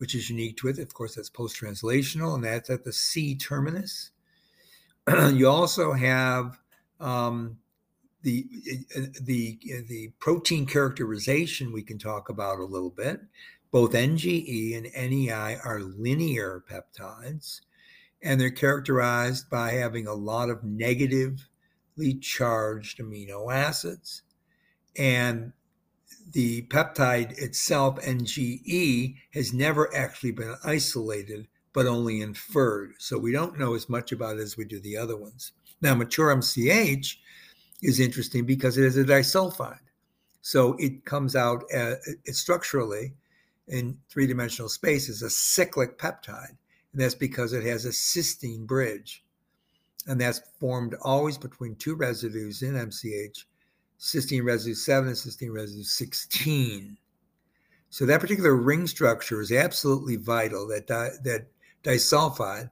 which 0.04 0.14
is 0.14 0.28
unique 0.28 0.58
to 0.58 0.68
it. 0.68 0.78
Of 0.78 0.92
course, 0.92 1.14
that's 1.14 1.30
post 1.30 1.58
translational, 1.58 2.34
and 2.34 2.44
that's 2.44 2.68
at 2.68 2.84
the 2.84 2.92
C 2.92 3.34
terminus. 3.34 4.10
you 5.32 5.48
also 5.48 5.94
have 5.94 6.60
um, 7.00 7.56
the 8.20 8.44
the 9.22 9.58
the 9.88 10.12
protein 10.18 10.66
characterization 10.66 11.72
we 11.72 11.82
can 11.82 11.96
talk 11.96 12.28
about 12.28 12.58
a 12.58 12.66
little 12.66 12.90
bit. 12.90 13.22
Both 13.70 13.92
NGE 13.92 14.76
and 14.76 15.10
NEI 15.10 15.56
are 15.64 15.80
linear 15.80 16.62
peptides, 16.70 17.62
and 18.22 18.38
they're 18.38 18.50
characterized 18.50 19.48
by 19.48 19.70
having 19.70 20.06
a 20.06 20.12
lot 20.12 20.50
of 20.50 20.62
negatively 20.62 22.18
charged 22.20 22.98
amino 22.98 23.50
acids. 23.50 24.20
And 24.98 25.54
the 26.34 26.62
peptide 26.62 27.38
itself, 27.38 27.96
NGE, 28.00 29.16
has 29.32 29.54
never 29.54 29.94
actually 29.94 30.32
been 30.32 30.56
isolated, 30.64 31.46
but 31.72 31.86
only 31.86 32.20
inferred. 32.20 32.94
So 32.98 33.16
we 33.18 33.32
don't 33.32 33.58
know 33.58 33.74
as 33.74 33.88
much 33.88 34.10
about 34.10 34.36
it 34.36 34.42
as 34.42 34.56
we 34.56 34.64
do 34.64 34.80
the 34.80 34.96
other 34.96 35.16
ones. 35.16 35.52
Now, 35.80 35.94
mature 35.94 36.34
MCH 36.34 37.16
is 37.82 38.00
interesting 38.00 38.44
because 38.44 38.76
it 38.76 38.84
is 38.84 38.96
a 38.96 39.04
disulfide. 39.04 39.78
So 40.42 40.74
it 40.78 41.04
comes 41.04 41.36
out 41.36 41.64
uh, 41.72 41.94
structurally 42.26 43.14
in 43.68 43.98
three 44.10 44.26
dimensional 44.26 44.68
space 44.68 45.08
as 45.08 45.22
a 45.22 45.30
cyclic 45.30 45.98
peptide. 45.98 46.56
And 46.92 47.00
that's 47.00 47.14
because 47.14 47.52
it 47.52 47.64
has 47.64 47.84
a 47.84 47.90
cysteine 47.90 48.66
bridge. 48.66 49.24
And 50.06 50.20
that's 50.20 50.42
formed 50.60 50.96
always 51.00 51.38
between 51.38 51.76
two 51.76 51.94
residues 51.94 52.62
in 52.62 52.74
MCH 52.74 53.44
cysteine 53.98 54.44
residue 54.44 54.74
7 54.74 55.08
and 55.08 55.16
cysteine 55.16 55.52
residue 55.52 55.82
16. 55.82 56.96
So 57.90 58.06
that 58.06 58.20
particular 58.20 58.56
ring 58.56 58.86
structure 58.86 59.40
is 59.40 59.52
absolutely 59.52 60.16
vital, 60.16 60.66
that, 60.68 60.86
di- 60.86 61.16
that 61.22 61.46
disulfide, 61.82 62.70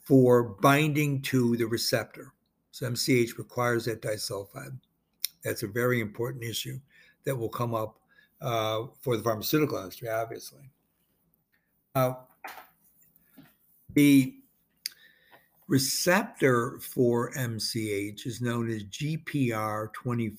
for 0.00 0.42
binding 0.42 1.22
to 1.22 1.56
the 1.56 1.66
receptor. 1.66 2.32
So 2.70 2.86
MCH 2.90 3.38
requires 3.38 3.84
that 3.84 4.00
disulfide. 4.00 4.76
That's 5.44 5.62
a 5.62 5.68
very 5.68 6.00
important 6.00 6.44
issue 6.44 6.80
that 7.24 7.36
will 7.36 7.48
come 7.48 7.74
up 7.74 7.98
uh, 8.40 8.84
for 9.00 9.16
the 9.16 9.22
pharmaceutical 9.22 9.78
industry, 9.78 10.08
obviously. 10.08 10.70
Uh, 11.94 12.14
the 13.94 14.41
receptor 15.72 16.78
for 16.80 17.32
MCH 17.32 18.26
is 18.26 18.42
known 18.42 18.68
as 18.68 18.84
GPR24 18.84 20.36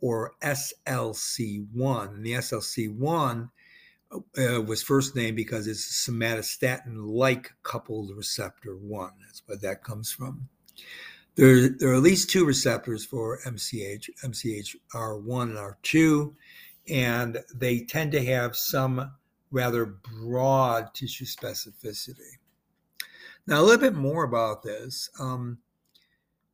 or 0.00 0.32
SLC1. 0.42 2.22
The 2.22 2.32
SLC1 2.32 3.50
uh, 4.12 4.62
was 4.62 4.82
first 4.82 5.14
named 5.14 5.36
because 5.36 5.66
it's 5.66 6.08
somatostatin 6.08 6.96
like 6.96 7.52
coupled 7.62 8.16
receptor 8.16 8.74
1. 8.76 9.10
That's 9.20 9.42
where 9.44 9.58
that 9.58 9.84
comes 9.84 10.10
from. 10.10 10.48
There, 11.34 11.68
there 11.68 11.90
are 11.90 11.96
at 11.96 12.02
least 12.02 12.30
two 12.30 12.46
receptors 12.46 13.04
for 13.04 13.40
MCH, 13.44 14.08
MCH 14.24 14.74
R1 14.94 15.42
and 15.42 15.58
R2, 15.58 16.34
and 16.88 17.44
they 17.54 17.80
tend 17.80 18.12
to 18.12 18.24
have 18.24 18.56
some 18.56 19.12
rather 19.50 19.84
broad 19.84 20.94
tissue 20.94 21.26
specificity. 21.26 22.38
Now, 23.46 23.60
a 23.60 23.62
little 23.62 23.80
bit 23.80 23.94
more 23.94 24.24
about 24.24 24.62
this. 24.62 25.10
Um, 25.18 25.58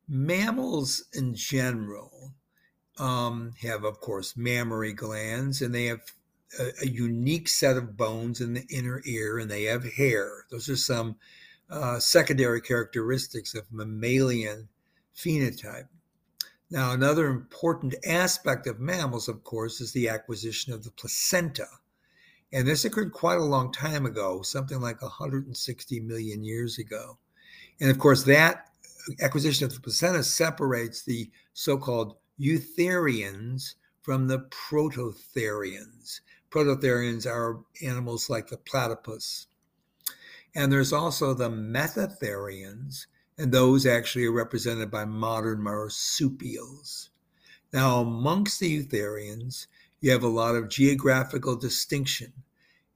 mammals 0.08 1.04
in 1.12 1.34
general 1.34 2.32
um, 2.98 3.52
have, 3.60 3.84
of 3.84 4.00
course, 4.00 4.36
mammary 4.36 4.92
glands, 4.92 5.60
and 5.60 5.74
they 5.74 5.86
have 5.86 6.00
a, 6.58 6.70
a, 6.82 6.88
unique 6.88 7.48
set 7.48 7.76
of 7.76 7.96
bones 7.96 8.40
in 8.40 8.54
the 8.54 8.66
inner 8.70 9.02
ear, 9.04 9.38
and 9.38 9.50
they 9.50 9.64
have 9.64 9.84
hair. 9.84 10.46
Those 10.50 10.68
are 10.68 10.76
some 10.76 11.16
uh, 11.70 12.00
secondary 12.00 12.60
characteristics 12.60 13.54
of 13.54 13.70
mammalian 13.70 14.68
phenotype. 15.14 15.88
Now, 16.70 16.92
another 16.92 17.28
important 17.28 17.94
aspect 18.06 18.66
of 18.66 18.80
mammals, 18.80 19.28
of 19.28 19.44
course, 19.44 19.80
is 19.80 19.92
the 19.92 20.08
acquisition 20.08 20.72
of 20.72 20.84
the 20.84 20.90
placenta. 20.90 21.66
And 22.52 22.66
this 22.66 22.84
occurred 22.84 23.12
quite 23.12 23.38
a 23.38 23.44
long 23.44 23.72
time 23.72 24.06
ago, 24.06 24.42
something 24.42 24.80
like 24.80 25.02
160 25.02 26.00
million 26.00 26.42
years 26.42 26.78
ago. 26.78 27.18
And 27.80 27.90
of 27.90 27.98
course, 27.98 28.24
that 28.24 28.68
acquisition 29.20 29.66
of 29.66 29.74
the 29.74 29.80
placenta 29.80 30.22
separates 30.22 31.02
the 31.02 31.30
so 31.52 31.76
called 31.76 32.16
eutherians 32.40 33.74
from 34.02 34.26
the 34.26 34.40
prototherians. 34.50 36.20
Prototherians 36.50 37.26
are 37.26 37.60
animals 37.82 38.30
like 38.30 38.48
the 38.48 38.56
platypus. 38.56 39.48
And 40.54 40.72
there's 40.72 40.92
also 40.92 41.34
the 41.34 41.50
metatherians, 41.50 43.06
and 43.36 43.52
those 43.52 43.84
actually 43.84 44.24
are 44.24 44.32
represented 44.32 44.90
by 44.90 45.04
modern 45.04 45.62
marsupials. 45.62 47.10
Now, 47.72 48.00
amongst 48.00 48.60
the 48.60 48.82
eutherians, 48.82 49.66
you 50.00 50.10
have 50.10 50.22
a 50.22 50.28
lot 50.28 50.54
of 50.54 50.68
geographical 50.68 51.56
distinction. 51.56 52.32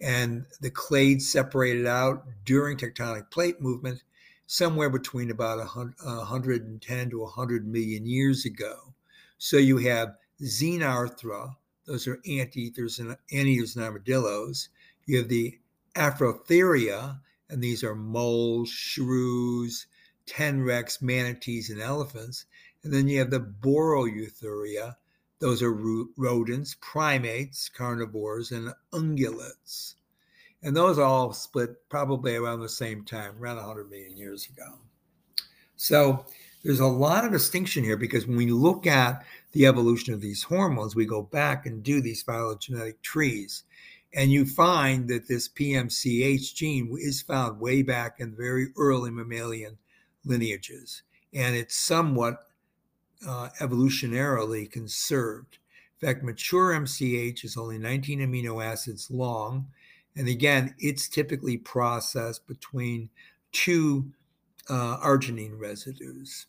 And 0.01 0.47
the 0.61 0.71
clades 0.71 1.23
separated 1.23 1.87
out 1.87 2.25
during 2.45 2.77
tectonic 2.77 3.31
plate 3.31 3.61
movement 3.61 4.03
somewhere 4.47 4.91
between 4.91 5.31
about 5.31 5.59
110 5.59 7.11
to 7.11 7.21
100 7.21 7.67
million 7.67 8.07
years 8.07 8.45
ago. 8.45 8.95
So 9.39 9.57
you 9.57 9.79
have 9.79 10.17
Xenarthra, 10.43 11.57
those 11.87 12.07
are 12.07 12.21
anteaters 12.29 12.99
and 12.99 13.17
anteaters 13.33 13.77
and 13.77 13.85
armadillos. 13.85 14.69
You 15.07 15.19
have 15.19 15.29
the 15.29 15.59
Afrotheria, 15.95 17.21
and 17.49 17.63
these 17.63 17.83
are 17.85 17.95
moles, 17.95 18.69
shrews, 18.71 19.87
tenrecs, 20.27 21.03
manatees, 21.03 21.71
and 21.71 21.81
elephants. 21.81 22.45
And 22.85 22.93
then 22.93 23.09
you 23.09 23.19
have 23.19 23.31
the 23.31 23.41
Boreoeutheria, 23.41 24.97
those 25.43 25.61
are 25.61 25.73
rodents, 26.17 26.77
primates, 26.81 27.69
carnivores, 27.69 28.53
and 28.53 28.73
ungulates. 28.93 29.95
And 30.63 30.77
those 30.77 31.01
all 31.01 31.33
split 31.33 31.71
probably 31.89 32.37
around 32.37 32.61
the 32.61 32.69
same 32.69 33.05
time, 33.05 33.35
around 33.41 33.57
100 33.57 33.91
million 33.91 34.17
years 34.17 34.47
ago. 34.47 34.79
So 35.75 36.25
there's 36.63 36.79
a 36.79 36.87
lot 36.87 37.25
of 37.25 37.33
distinction 37.33 37.83
here 37.83 37.97
because 37.97 38.25
when 38.25 38.37
we 38.37 38.53
look 38.53 38.87
at 38.87 39.25
the 39.51 39.67
evolution 39.67 40.15
of 40.15 40.21
these 40.21 40.45
hormones, 40.45 40.95
we 40.95 41.07
go 41.07 41.23
back 41.23 41.67
and 41.67 41.83
do 41.83 42.01
these 42.01 42.23
phylogenetic 42.23 43.03
trees. 43.03 43.65
And 44.15 44.31
you 44.31 44.47
find 44.47 45.09
that 45.09 45.27
this 45.27 45.49
PMCH 45.49 46.55
gene 46.55 46.97
is 47.01 47.21
found 47.21 47.59
way 47.59 47.83
back 47.83 48.21
in 48.21 48.37
very 48.37 48.69
early 48.79 49.11
mammalian 49.11 49.77
lineages. 50.25 51.03
And 51.35 51.57
it's 51.57 51.75
somewhat 51.75 52.45
uh, 53.27 53.51
evolutionarily 53.61 54.71
conserved. 54.71 55.59
In 56.01 56.09
fact, 56.09 56.25
mature 56.25 56.73
MCH 56.73 57.45
is 57.45 57.57
only 57.57 57.79
19 57.79 58.21
amino 58.21 58.65
acids 58.65 59.11
long. 59.11 59.69
And 60.17 60.29
again, 60.29 60.75
it's 60.79 61.09
typically 61.09 61.57
processed 61.57 62.47
between 62.47 63.11
two 63.53 64.13
uh, 64.69 64.99
arginine 64.99 65.59
residues. 65.59 66.47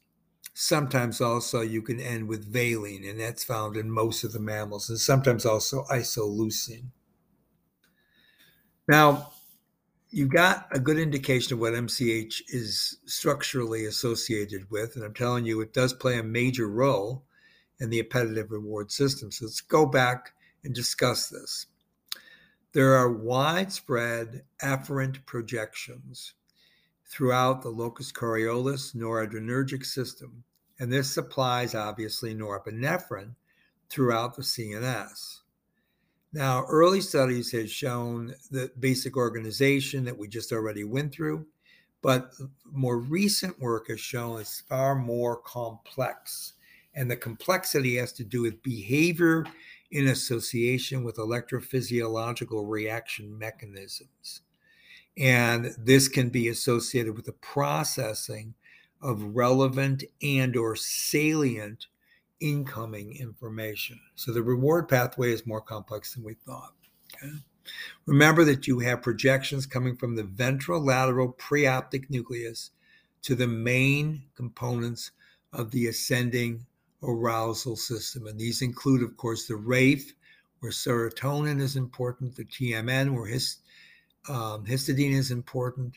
Sometimes 0.54 1.20
also 1.22 1.62
you 1.62 1.82
can 1.82 2.00
end 2.00 2.28
with 2.28 2.52
valine, 2.52 3.04
and 3.04 3.20
that's 3.20 3.44
found 3.44 3.76
in 3.76 3.90
most 3.90 4.24
of 4.24 4.34
the 4.34 4.40
mammals, 4.40 4.90
and 4.90 5.00
sometimes 5.00 5.46
also 5.46 5.84
isoleucine. 5.92 6.88
Now, 8.88 9.33
you've 10.13 10.30
got 10.30 10.67
a 10.71 10.80
good 10.80 10.99
indication 10.99 11.54
of 11.54 11.60
what 11.60 11.73
MCH 11.73 12.43
is 12.49 12.99
structurally 13.06 13.86
associated 13.86 14.69
with. 14.69 14.95
And 14.95 15.04
I'm 15.04 15.13
telling 15.13 15.43
you, 15.43 15.60
it 15.62 15.73
does 15.73 15.91
play 15.91 16.19
a 16.19 16.23
major 16.23 16.67
role 16.67 17.23
in 17.80 17.89
the 17.89 17.99
appetitive 17.99 18.52
reward 18.52 18.91
system. 18.91 19.32
So 19.32 19.45
let's 19.45 19.60
go 19.60 19.88
back 19.88 20.34
and 20.63 20.73
discuss 20.73 21.30
this. 21.30 21.65
There 22.73 22.93
are 22.93 23.12
widespread 23.12 24.43
afferent 24.62 25.26
projections 25.26 26.34
throughout 27.10 27.63
the 27.63 27.69
locus 27.69 28.12
coeruleus 28.12 28.95
noradrenergic 28.95 29.84
system, 29.84 30.43
and 30.80 30.93
this 30.93 31.12
supplies 31.12 31.73
obviously 31.73 32.36
norepinephrine 32.36 33.34
throughout 33.89 34.36
the 34.36 34.43
CNS. 34.43 35.39
Now, 36.34 36.65
early 36.67 37.00
studies 37.00 37.52
have 37.52 37.69
shown 37.69 38.34
the 38.50 38.72
basic 38.80 39.15
organization 39.15 40.04
that 40.06 40.17
we 40.17 40.28
just 40.28 40.52
already 40.52 40.84
went 40.84 41.13
through, 41.13 41.46
but 42.02 42.32
more 42.72 42.98
recent 42.98 43.60
work 43.62 43.89
has 43.89 44.00
shown 44.00 44.41
it's 44.41 44.62
far 44.62 44.96
more 44.96 45.38
complex. 45.38 46.54
And 46.96 47.10
the 47.10 47.17
complexity 47.17 47.98
has 47.98 48.12
to 48.13 48.24
do 48.24 48.41
with 48.41 48.63
behavior 48.63 49.46
in 49.91 50.08
association 50.08 51.04
with 51.04 51.17
electrophysiological 51.17 52.67
reaction 52.67 53.38
mechanisms. 53.38 54.41
And 55.15 55.76
this 55.78 56.08
can 56.08 56.30
be 56.30 56.48
associated 56.48 57.15
with 57.15 57.26
the 57.26 57.34
processing 57.34 58.56
of 59.02 59.36
relevant 59.36 60.04
and 60.24 60.58
or 60.58 60.76
salient 60.76 61.88
incoming 62.43 63.15
information. 63.15 63.99
So 64.15 64.34
the 64.34 64.43
reward 64.43 64.89
pathway 64.89 65.32
is 65.32 65.47
more 65.47 65.62
complex 65.62 66.13
than 66.13 66.23
we 66.23 66.34
thought. 66.34 66.73
Okay? 67.15 67.32
Remember 68.06 68.43
that 68.43 68.67
you 68.67 68.79
have 68.79 69.01
projections 69.01 69.65
coming 69.65 69.95
from 69.95 70.15
the 70.15 70.23
ventrolateral 70.23 71.38
preoptic 71.38 72.10
nucleus 72.10 72.71
to 73.21 73.34
the 73.34 73.47
main 73.47 74.23
components 74.36 75.12
of 75.53 75.71
the 75.71 75.88
ascending 75.88 76.65
arousal 77.01 77.77
system. 77.77 78.27
And 78.27 78.38
these 78.38 78.62
include, 78.62 79.01
of 79.01 79.15
course, 79.15 79.47
the 79.47 79.53
raphe, 79.53 80.12
where 80.60 80.71
serotonin 80.71 81.62
is 81.62 81.77
important, 81.77 82.36
the 82.36 82.45
TMN, 82.45 83.13
where 83.13 83.27
hist, 83.27 83.62
um, 84.27 84.65
histidine 84.65 85.13
is 85.13 85.32
important, 85.32 85.95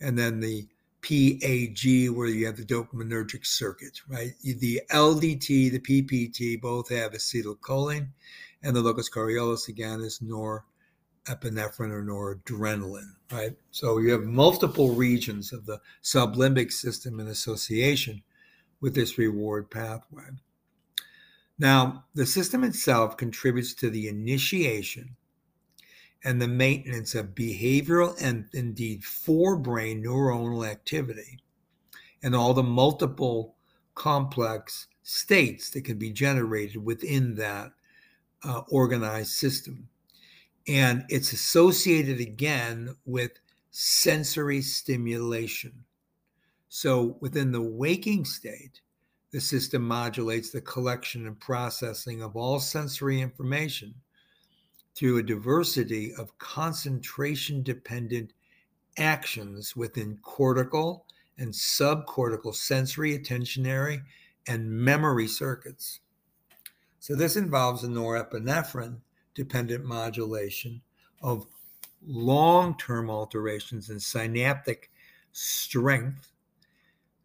and 0.00 0.16
then 0.16 0.38
the 0.38 0.68
PAG, 1.08 2.10
where 2.10 2.26
you 2.28 2.44
have 2.44 2.58
the 2.58 2.64
dopaminergic 2.64 3.46
circuit, 3.46 4.02
right? 4.08 4.32
The 4.42 4.82
LDT, 4.90 5.70
the 5.70 5.78
PPT, 5.80 6.60
both 6.60 6.90
have 6.90 7.12
acetylcholine, 7.12 8.08
and 8.62 8.76
the 8.76 8.82
locus 8.82 9.08
coeruleus, 9.08 9.68
again, 9.68 10.00
is 10.00 10.18
norepinephrine 10.18 10.62
or 11.90 12.02
noradrenaline, 12.04 13.14
right? 13.32 13.56
So 13.70 13.98
you 13.98 14.12
have 14.12 14.24
multiple 14.24 14.94
regions 14.94 15.52
of 15.52 15.64
the 15.64 15.80
sublimbic 16.02 16.72
system 16.72 17.20
in 17.20 17.28
association 17.28 18.22
with 18.80 18.94
this 18.94 19.16
reward 19.16 19.70
pathway. 19.70 20.24
Now, 21.58 22.04
the 22.14 22.26
system 22.26 22.62
itself 22.64 23.16
contributes 23.16 23.74
to 23.74 23.90
the 23.90 24.08
initiation 24.08 25.16
and 26.24 26.40
the 26.40 26.48
maintenance 26.48 27.14
of 27.14 27.34
behavioral 27.34 28.16
and 28.20 28.46
indeed 28.52 29.02
forebrain 29.02 30.02
neuronal 30.02 30.68
activity 30.68 31.38
and 32.22 32.34
all 32.34 32.54
the 32.54 32.62
multiple 32.62 33.54
complex 33.94 34.88
states 35.02 35.70
that 35.70 35.84
can 35.84 35.98
be 35.98 36.10
generated 36.10 36.84
within 36.84 37.36
that 37.36 37.72
uh, 38.44 38.62
organized 38.68 39.30
system. 39.30 39.88
And 40.66 41.04
it's 41.08 41.32
associated 41.32 42.20
again 42.20 42.94
with 43.06 43.32
sensory 43.70 44.60
stimulation. 44.60 45.84
So 46.68 47.16
within 47.20 47.52
the 47.52 47.62
waking 47.62 48.24
state, 48.24 48.80
the 49.30 49.40
system 49.40 49.82
modulates 49.82 50.50
the 50.50 50.60
collection 50.60 51.26
and 51.26 51.38
processing 51.38 52.22
of 52.22 52.36
all 52.36 52.60
sensory 52.60 53.20
information 53.20 53.94
through 54.98 55.18
a 55.18 55.22
diversity 55.22 56.12
of 56.14 56.36
concentration 56.38 57.62
dependent 57.62 58.32
actions 58.96 59.76
within 59.76 60.18
cortical 60.22 61.06
and 61.38 61.52
subcortical 61.52 62.52
sensory, 62.52 63.16
attentionary, 63.16 64.02
and 64.48 64.68
memory 64.68 65.28
circuits. 65.28 66.00
So, 66.98 67.14
this 67.14 67.36
involves 67.36 67.84
a 67.84 67.86
norepinephrine 67.86 68.98
dependent 69.36 69.84
modulation 69.84 70.82
of 71.22 71.46
long 72.04 72.76
term 72.76 73.08
alterations 73.08 73.90
in 73.90 74.00
synaptic 74.00 74.90
strength 75.30 76.32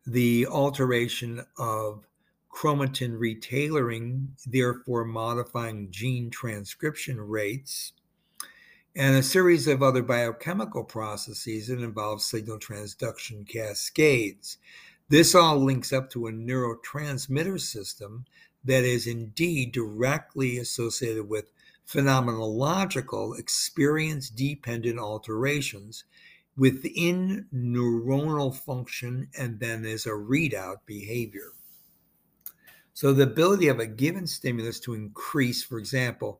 the 0.05 0.45
alteration 0.45 1.43
of 1.57 2.05
chromatin 2.54 3.18
retailoring, 3.18 4.28
therefore 4.46 5.04
modifying 5.04 5.89
gene 5.89 6.30
transcription 6.30 7.20
rates, 7.20 7.94
and 8.96 9.16
a 9.16 9.24
series 9.24 9.68
of 9.68 9.82
other 9.82 10.04
biochemical 10.04 10.84
processes 10.84 11.68
that 11.68 11.82
involve 11.82 12.22
signal 12.22 12.60
transduction 12.60 13.48
cascades. 13.48 14.60
This 15.10 15.34
all 15.34 15.58
links 15.58 15.92
up 15.92 16.12
to 16.12 16.28
a 16.28 16.32
neurotransmitter 16.32 17.60
system 17.60 18.26
that 18.63 18.84
is 18.84 19.08
indeed 19.08 19.72
directly 19.72 20.58
associated 20.58 21.28
with 21.28 21.52
phenomenological 21.88 23.38
experience 23.38 24.30
dependent 24.30 25.00
alterations 25.00 26.06
within 26.56 27.48
neuronal 27.54 28.56
function 28.56 29.28
and 29.38 29.60
then 29.60 29.84
as 29.86 30.06
a 30.06 30.12
readout 30.12 30.78
behavior. 30.86 31.52
So, 32.95 33.12
the 33.12 33.23
ability 33.23 33.67
of 33.69 33.79
a 33.79 33.88
given 33.88 34.27
stimulus 34.27 34.79
to 34.82 34.93
increase, 34.93 35.63
for 35.63 35.79
example, 35.79 36.39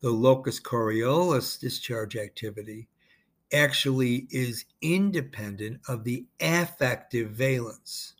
the 0.00 0.10
locus 0.10 0.60
coeruleus 0.60 1.58
discharge 1.58 2.16
activity 2.16 2.88
actually 3.52 4.28
is 4.30 4.64
independent 4.80 5.80
of 5.88 6.04
the 6.04 6.26
affective 6.40 7.30
valence, 7.32 8.14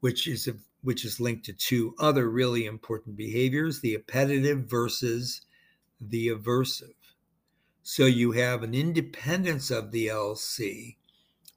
which 0.00 0.28
is 0.28 0.46
a, 0.46 0.56
which 0.82 1.04
is 1.04 1.18
linked 1.18 1.46
to 1.46 1.54
two 1.54 1.94
other 1.98 2.28
really 2.28 2.66
important 2.66 3.16
behaviors: 3.16 3.80
the 3.80 3.94
appetitive 3.94 4.68
versus 4.68 5.40
the 6.00 6.28
aversive. 6.28 6.92
So 7.82 8.04
you 8.04 8.32
have 8.32 8.62
an 8.62 8.74
independence 8.74 9.70
of 9.70 9.92
the 9.92 10.08
LC 10.08 10.96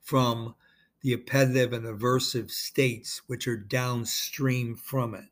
from 0.02 0.56
the 1.02 1.14
appetitive 1.14 1.74
and 1.74 1.86
aversive 1.86 2.52
states, 2.52 3.22
which 3.28 3.50
are 3.50 3.58
downstream 3.58 4.76
from 4.76 5.14
it. 5.14 5.26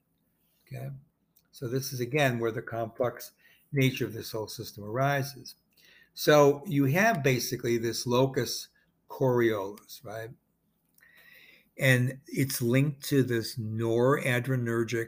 Okay. 0.72 0.90
So 1.52 1.68
this 1.68 1.92
is 1.92 2.00
again 2.00 2.40
where 2.40 2.52
the 2.52 2.62
complex 2.62 3.32
nature 3.72 4.06
of 4.06 4.14
this 4.14 4.32
whole 4.32 4.48
system 4.48 4.84
arises. 4.84 5.56
So 6.14 6.64
you 6.66 6.86
have 6.86 7.24
basically 7.24 7.78
this 7.78 8.06
locus 8.06 8.68
coeruleus, 9.10 10.04
right? 10.04 10.30
And 11.78 12.20
it's 12.28 12.62
linked 12.62 13.04
to 13.06 13.24
this 13.24 13.58
noradrenergic 13.58 15.08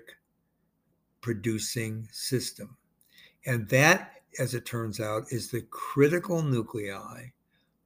producing 1.21 2.07
system. 2.11 2.77
And 3.45 3.67
that 3.69 4.21
as 4.39 4.53
it 4.53 4.65
turns 4.65 4.99
out, 4.99 5.25
is 5.29 5.51
the 5.51 5.61
critical 5.69 6.41
nuclei 6.41 7.31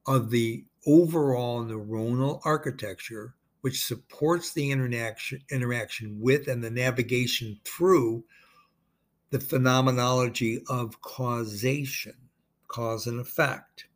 of 0.06 0.30
the 0.30 0.66
overall 0.86 1.64
neuronal 1.64 2.40
architecture, 2.46 3.36
which 3.66 3.84
supports 3.84 4.54
the 4.54 4.70
interaction, 4.70 5.42
interaction 5.50 6.20
with 6.22 6.48
and 6.48 6.64
the 6.64 6.70
navigation 6.70 7.60
through 7.66 8.24
the 9.32 9.40
phenomenology 9.40 10.62
of 10.70 11.02
causation, 11.02 12.14
cause 12.68 13.08
and 13.08 13.20
effect. 13.20 13.88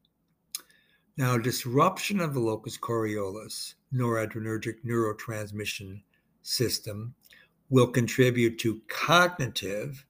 Now, 1.17 1.37
disruption 1.37 2.19
of 2.19 2.33
the 2.33 2.39
locus 2.39 2.79
coeruleus 2.79 3.75
noradrenergic 3.93 4.83
neurotransmission 4.83 6.01
system 6.41 7.13
will 7.69 7.91
contribute 7.91 8.57
to 8.61 8.81
cognitive 8.87 10.03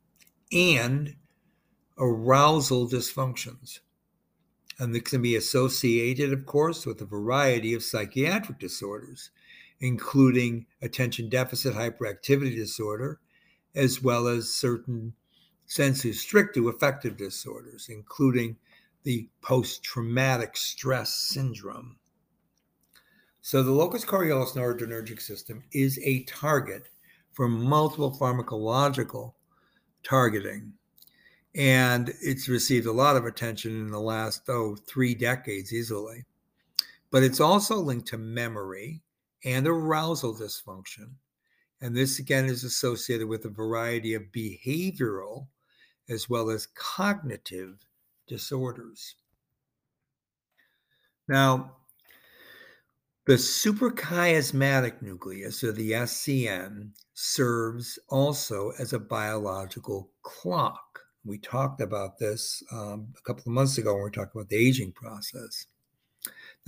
and 0.54 1.17
arousal 1.98 2.88
dysfunctions. 2.88 3.82
And 4.80 4.95
this 4.95 5.02
can 5.02 5.22
be 5.22 5.36
associated, 5.36 6.32
of 6.32 6.45
course, 6.45 6.86
with 6.86 7.02
a 7.02 7.06
variety 7.06 7.74
of 7.74 7.84
psychiatric 7.84 8.58
disorders, 8.58 9.32
including 9.80 10.65
attention 10.82 11.30
deficit 11.30 11.74
hyperactivity 11.74 12.56
disorder, 12.56 13.20
as 13.76 14.02
well 14.02 14.28
as 14.28 14.52
certain 14.54 15.13
sensu 15.65 16.12
stricto 16.12 16.70
affective 16.70 17.18
disorders, 17.18 17.88
including 17.89 18.58
the 19.04 19.30
post 19.42 19.84
traumatic 19.84 20.58
stress 20.58 21.13
syndrome. 21.13 21.98
So, 23.42 23.63
the 23.63 23.72
locus 23.72 24.04
coeruleus 24.04 24.54
noradrenergic 24.54 25.22
system 25.22 25.63
is 25.72 25.98
a 26.04 26.24
target 26.24 26.89
for 27.32 27.48
multiple 27.48 28.15
pharmacological 28.20 29.34
targeting 30.04 30.74
and 31.56 32.13
it's 32.22 32.48
received 32.48 32.86
a 32.86 32.92
lot 32.92 33.15
of 33.15 33.26
attention 33.26 33.72
in 33.72 33.92
the 33.92 34.00
last 34.00 34.44
oh 34.50 34.76
three 34.88 35.15
decades 35.15 35.74
easily 35.74 36.24
but 37.12 37.24
it's 37.24 37.39
also 37.39 37.78
linked 37.78 38.08
to 38.08 38.18
memory 38.18 39.02
and 39.45 39.67
arousal 39.67 40.34
dysfunction 40.34 41.12
and 41.82 41.95
this 41.95 42.19
again 42.19 42.45
is 42.45 42.63
associated 42.63 43.28
with 43.28 43.45
a 43.45 43.49
variety 43.49 44.13
of 44.13 44.23
behavioral 44.36 45.47
as 46.10 46.30
well 46.30 46.49
as 46.49 46.67
cognitive 46.75 47.86
disorders 48.28 49.15
now 51.28 51.75
the 53.25 53.36
suprachiasmatic 53.36 55.02
nucleus 55.02 55.63
or 55.63 55.71
the 55.71 55.91
scn 55.91 56.89
serves 57.13 57.99
also 58.10 58.71
as 58.80 58.93
a 58.93 58.99
biological 58.99 60.12
clock 60.21 60.89
we 61.25 61.38
talked 61.38 61.82
about 61.82 62.17
this 62.17 62.63
um, 62.71 63.13
a 63.17 63.21
couple 63.21 63.43
of 63.43 63.54
months 63.54 63.78
ago 63.78 63.93
when 63.93 64.06
we 64.06 64.12
talked 64.12 64.36
about 64.36 64.49
the 64.49 64.56
aging 64.56 64.91
process. 64.91 65.65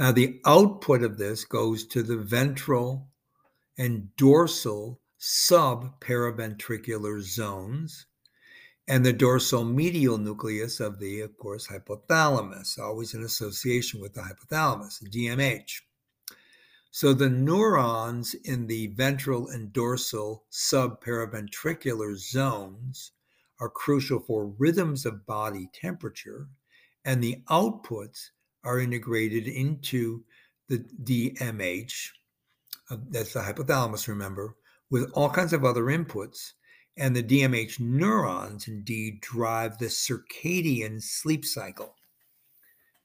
Now, 0.02 0.12
the 0.12 0.42
output 0.48 1.04
of 1.04 1.20
this 1.20 1.46
goes 1.46 1.86
to 1.90 2.02
the 2.02 2.18
ventral 2.18 3.12
and 3.78 4.16
dorsal 4.16 5.00
subparaventricular 5.20 7.22
zones 7.22 8.08
and 8.88 9.06
the 9.06 9.14
dorsal 9.14 9.64
medial 9.64 10.18
nucleus 10.18 10.80
of 10.80 10.98
the, 10.98 11.22
of 11.22 11.38
course, 11.38 11.68
hypothalamus, 11.68 12.80
always 12.80 13.14
in 13.14 13.22
association 13.22 14.02
with 14.02 14.16
the 14.16 14.22
hypothalamus, 14.22 15.08
DMH. 15.08 15.82
So 16.90 17.14
the 17.14 17.30
neurons 17.30 18.34
in 18.34 18.66
the 18.66 18.88
ventral 18.88 19.50
and 19.50 19.72
dorsal 19.72 20.46
subparaventricular 20.52 22.18
zones 22.18 23.12
are 23.60 23.70
crucial 23.70 24.20
for 24.20 24.48
rhythms 24.48 25.06
of 25.06 25.28
body 25.28 25.70
temperature, 25.72 26.50
and 27.06 27.24
the 27.24 27.44
outputs 27.52 28.32
are 28.64 28.80
integrated 28.80 29.48
into 29.48 30.24
the 30.70 30.80
DMH 31.04 32.10
that's 33.10 33.34
the 33.34 33.40
hypothalamus, 33.40 34.08
remember, 34.08 34.56
with 34.90 35.12
all 35.14 35.30
kinds 35.30 35.54
of 35.54 35.64
other 35.64 35.84
inputs. 35.84 36.52
And 36.98 37.16
the 37.16 37.24
DMH 37.24 37.80
neurons 37.80 38.68
indeed 38.68 39.22
drive 39.22 39.78
the 39.78 39.86
circadian 39.86 41.02
sleep 41.02 41.46
cycle, 41.46 41.96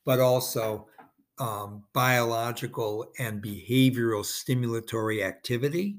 but 0.04 0.18
also 0.18 0.88
um, 1.38 1.84
biological 1.92 3.12
and 3.18 3.42
behavioral 3.42 4.24
stimulatory 4.24 5.24
activity, 5.24 5.98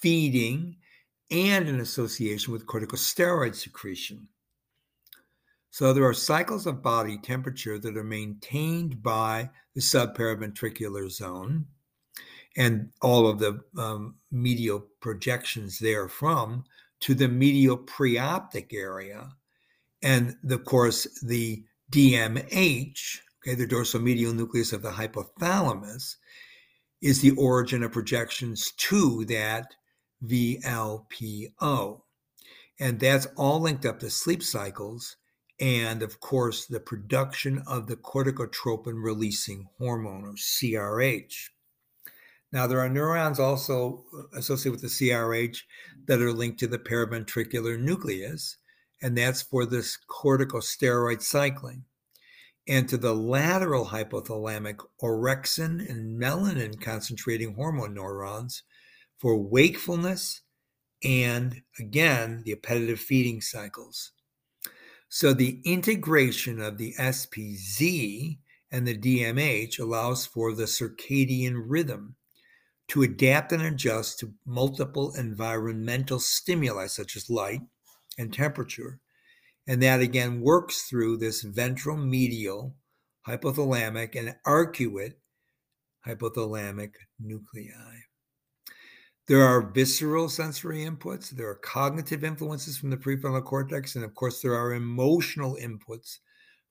feeding, 0.00 0.76
and 1.30 1.68
an 1.68 1.80
association 1.80 2.52
with 2.52 2.66
corticosteroid 2.66 3.54
secretion. 3.54 4.28
So 5.70 5.92
there 5.92 6.04
are 6.04 6.14
cycles 6.14 6.66
of 6.66 6.82
body 6.82 7.18
temperature 7.18 7.78
that 7.78 7.96
are 7.96 8.04
maintained 8.04 9.02
by 9.02 9.50
the 9.74 9.80
subparaventricular 9.80 11.10
zone 11.10 11.66
and 12.56 12.90
all 13.02 13.28
of 13.28 13.38
the 13.38 13.60
um, 13.76 14.16
medial 14.30 14.86
projections 15.00 15.78
therefrom 15.78 16.64
to 17.00 17.14
the 17.14 17.28
medial 17.28 17.76
preoptic 17.76 18.72
area. 18.72 19.28
And 20.02 20.36
of 20.48 20.64
course, 20.64 21.06
the 21.20 21.62
DMH, 21.92 23.18
okay, 23.42 23.54
the 23.54 23.66
dorsal 23.66 24.00
medial 24.00 24.32
nucleus 24.32 24.72
of 24.72 24.82
the 24.82 24.90
hypothalamus, 24.90 26.16
is 27.02 27.20
the 27.20 27.32
origin 27.32 27.82
of 27.82 27.92
projections 27.92 28.72
to 28.78 29.24
that 29.26 29.74
VLPO. 30.24 32.00
And 32.80 33.00
that's 33.00 33.26
all 33.36 33.60
linked 33.60 33.84
up 33.84 34.00
to 34.00 34.10
sleep 34.10 34.42
cycles 34.42 35.16
and 35.58 36.02
of 36.02 36.20
course 36.20 36.66
the 36.66 36.80
production 36.80 37.62
of 37.66 37.86
the 37.86 37.96
corticotropin 37.96 39.02
releasing 39.02 39.68
hormone 39.78 40.24
or 40.24 40.34
CRH. 40.34 41.48
Now, 42.52 42.66
there 42.66 42.80
are 42.80 42.88
neurons 42.88 43.40
also 43.40 44.04
uh, 44.16 44.38
associated 44.38 44.80
with 44.80 44.82
the 44.82 45.10
CRH 45.10 45.58
that 46.06 46.22
are 46.22 46.32
linked 46.32 46.60
to 46.60 46.66
the 46.66 46.78
paraventricular 46.78 47.78
nucleus, 47.78 48.56
and 49.02 49.18
that's 49.18 49.42
for 49.42 49.66
this 49.66 49.98
corticosteroid 50.08 51.22
cycling. 51.22 51.84
And 52.68 52.88
to 52.88 52.96
the 52.96 53.14
lateral 53.14 53.86
hypothalamic 53.86 54.78
orexin 55.02 55.88
and 55.88 56.20
melanin 56.20 56.80
concentrating 56.80 57.54
hormone 57.54 57.94
neurons 57.94 58.62
for 59.18 59.36
wakefulness 59.36 60.40
and, 61.04 61.62
again, 61.78 62.42
the 62.44 62.52
appetitive 62.52 62.98
feeding 62.98 63.40
cycles. 63.40 64.12
So 65.08 65.32
the 65.32 65.60
integration 65.64 66.60
of 66.60 66.78
the 66.78 66.94
SPZ 66.98 68.38
and 68.70 68.86
the 68.86 68.98
DMH 68.98 69.78
allows 69.78 70.26
for 70.26 70.54
the 70.54 70.64
circadian 70.64 71.64
rhythm 71.66 72.16
to 72.88 73.02
adapt 73.02 73.52
and 73.52 73.62
adjust 73.62 74.18
to 74.20 74.34
multiple 74.44 75.14
environmental 75.14 76.18
stimuli 76.18 76.86
such 76.86 77.16
as 77.16 77.30
light 77.30 77.62
and 78.18 78.32
temperature. 78.32 79.00
And 79.66 79.82
that 79.82 80.00
again 80.00 80.40
works 80.40 80.82
through 80.82 81.18
this 81.18 81.42
ventral 81.42 81.96
medial 81.96 82.76
hypothalamic 83.26 84.14
and 84.14 84.36
arcuate 84.46 85.14
hypothalamic 86.06 86.92
nuclei. 87.18 88.05
There 89.26 89.42
are 89.42 89.72
visceral 89.72 90.28
sensory 90.28 90.84
inputs, 90.84 91.30
there 91.30 91.48
are 91.48 91.56
cognitive 91.56 92.22
influences 92.22 92.78
from 92.78 92.90
the 92.90 92.96
prefrontal 92.96 93.44
cortex, 93.44 93.96
and 93.96 94.04
of 94.04 94.14
course, 94.14 94.40
there 94.40 94.54
are 94.54 94.74
emotional 94.74 95.56
inputs 95.60 96.18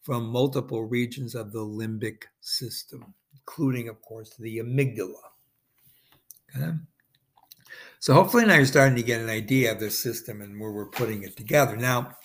from 0.03 0.27
multiple 0.27 0.85
regions 0.85 1.35
of 1.35 1.51
the 1.51 1.59
limbic 1.59 2.23
system, 2.39 3.13
including, 3.33 3.89
of 3.89 4.01
course, 4.01 4.35
the 4.39 4.59
amygdala. 4.59 5.15
Okay? 6.55 6.71
So, 7.99 8.13
hopefully, 8.13 8.45
now 8.45 8.55
you're 8.55 8.65
starting 8.65 8.95
to 8.95 9.03
get 9.03 9.19
an 9.19 9.29
idea 9.29 9.73
of 9.73 9.81
the 9.81 9.91
system 9.91 10.41
and 10.41 10.57
where 10.57 10.71
we're 10.71 10.89
putting 10.89 11.23
it 11.23 11.35
together. 11.35 11.75
Now, 11.75 12.15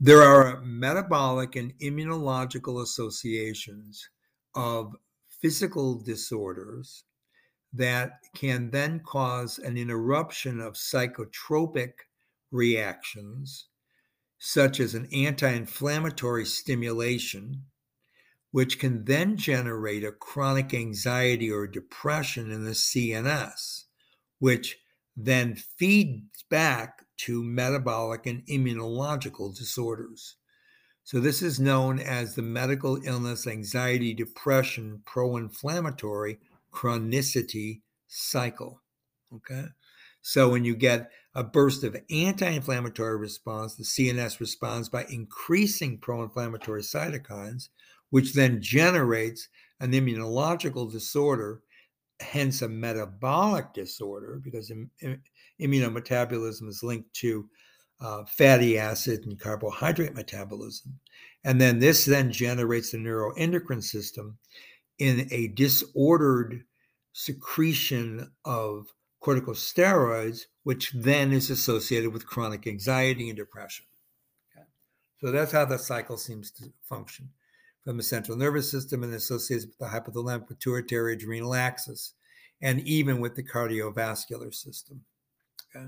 there 0.00 0.22
are 0.22 0.62
metabolic 0.62 1.56
and 1.56 1.74
immunological 1.80 2.82
associations 2.82 4.08
of 4.54 4.94
physical 5.40 5.98
disorders 5.98 7.04
that 7.76 8.20
can 8.34 8.70
then 8.70 9.00
cause 9.00 9.58
an 9.58 9.76
interruption 9.76 10.60
of 10.60 10.74
psychotropic 10.74 11.92
reactions, 12.50 13.66
such 14.38 14.80
as 14.80 14.94
an 14.94 15.08
anti 15.12 15.50
inflammatory 15.50 16.44
stimulation, 16.44 17.64
which 18.50 18.78
can 18.78 19.04
then 19.04 19.36
generate 19.36 20.04
a 20.04 20.12
chronic 20.12 20.72
anxiety 20.72 21.50
or 21.50 21.66
depression 21.66 22.50
in 22.50 22.64
the 22.64 22.72
CNS, 22.72 23.84
which 24.38 24.78
then 25.16 25.54
feeds 25.54 26.44
back 26.50 27.04
to 27.16 27.42
metabolic 27.42 28.26
and 28.26 28.46
immunological 28.46 29.56
disorders. 29.56 30.36
So, 31.04 31.20
this 31.20 31.40
is 31.40 31.60
known 31.60 32.00
as 32.00 32.34
the 32.34 32.42
medical 32.42 33.00
illness, 33.04 33.46
anxiety, 33.46 34.12
depression, 34.12 35.02
pro 35.06 35.36
inflammatory 35.36 36.40
chronicity 36.76 37.80
cycle. 38.06 38.82
Okay. 39.34 39.64
So 40.20 40.50
when 40.50 40.64
you 40.64 40.76
get 40.76 41.10
a 41.34 41.42
burst 41.42 41.84
of 41.84 41.96
anti 42.10 42.48
inflammatory 42.48 43.16
response, 43.16 43.76
the 43.76 43.84
CNS 43.84 44.40
responds 44.40 44.88
by 44.88 45.06
increasing 45.08 45.98
pro 45.98 46.22
inflammatory 46.22 46.82
cytokines, 46.82 47.68
which 48.10 48.34
then 48.34 48.60
generates 48.60 49.48
an 49.80 49.92
immunological 49.92 50.90
disorder, 50.90 51.62
hence 52.20 52.62
a 52.62 52.68
metabolic 52.68 53.72
disorder, 53.72 54.40
because 54.42 54.70
Im- 54.70 54.90
immunometabolism 55.60 56.68
is 56.68 56.82
linked 56.82 57.12
to 57.14 57.48
uh, 58.00 58.24
fatty 58.24 58.78
acid 58.78 59.24
and 59.24 59.40
carbohydrate 59.40 60.14
metabolism. 60.14 60.98
And 61.44 61.60
then 61.60 61.78
this 61.78 62.04
then 62.04 62.30
generates 62.32 62.90
the 62.90 62.98
neuroendocrine 62.98 63.82
system 63.82 64.38
in 64.98 65.28
a 65.30 65.48
disordered 65.48 66.64
secretion 67.12 68.30
of 68.44 68.86
corticosteroids, 69.22 70.42
which 70.62 70.92
then 70.92 71.32
is 71.32 71.50
associated 71.50 72.12
with 72.12 72.26
chronic 72.26 72.66
anxiety 72.66 73.28
and 73.28 73.36
depression. 73.36 73.86
Okay. 74.54 74.66
So 75.18 75.32
that's 75.32 75.52
how 75.52 75.64
the 75.64 75.78
cycle 75.78 76.16
seems 76.16 76.50
to 76.52 76.72
function 76.82 77.30
from 77.84 77.96
the 77.96 78.02
central 78.02 78.36
nervous 78.36 78.70
system 78.70 79.02
and 79.02 79.14
associated 79.14 79.68
with 79.68 79.78
the 79.78 79.86
hypothalamic 79.86 80.48
pituitary 80.48 81.14
adrenal 81.14 81.54
axis, 81.54 82.14
and 82.60 82.80
even 82.80 83.20
with 83.20 83.34
the 83.34 83.42
cardiovascular 83.42 84.52
system. 84.52 85.02
Okay. 85.74 85.86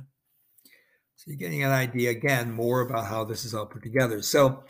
So 1.17 1.25
you're 1.27 1.37
getting 1.37 1.65
an 1.65 1.73
idea 1.73 2.11
again 2.11 2.53
more 2.53 2.81
about 2.81 3.07
how 3.07 3.25
this 3.25 3.45
is 3.45 3.53
all 3.53 3.67
put 3.67 3.83
together. 3.83 4.23
So 4.23 4.63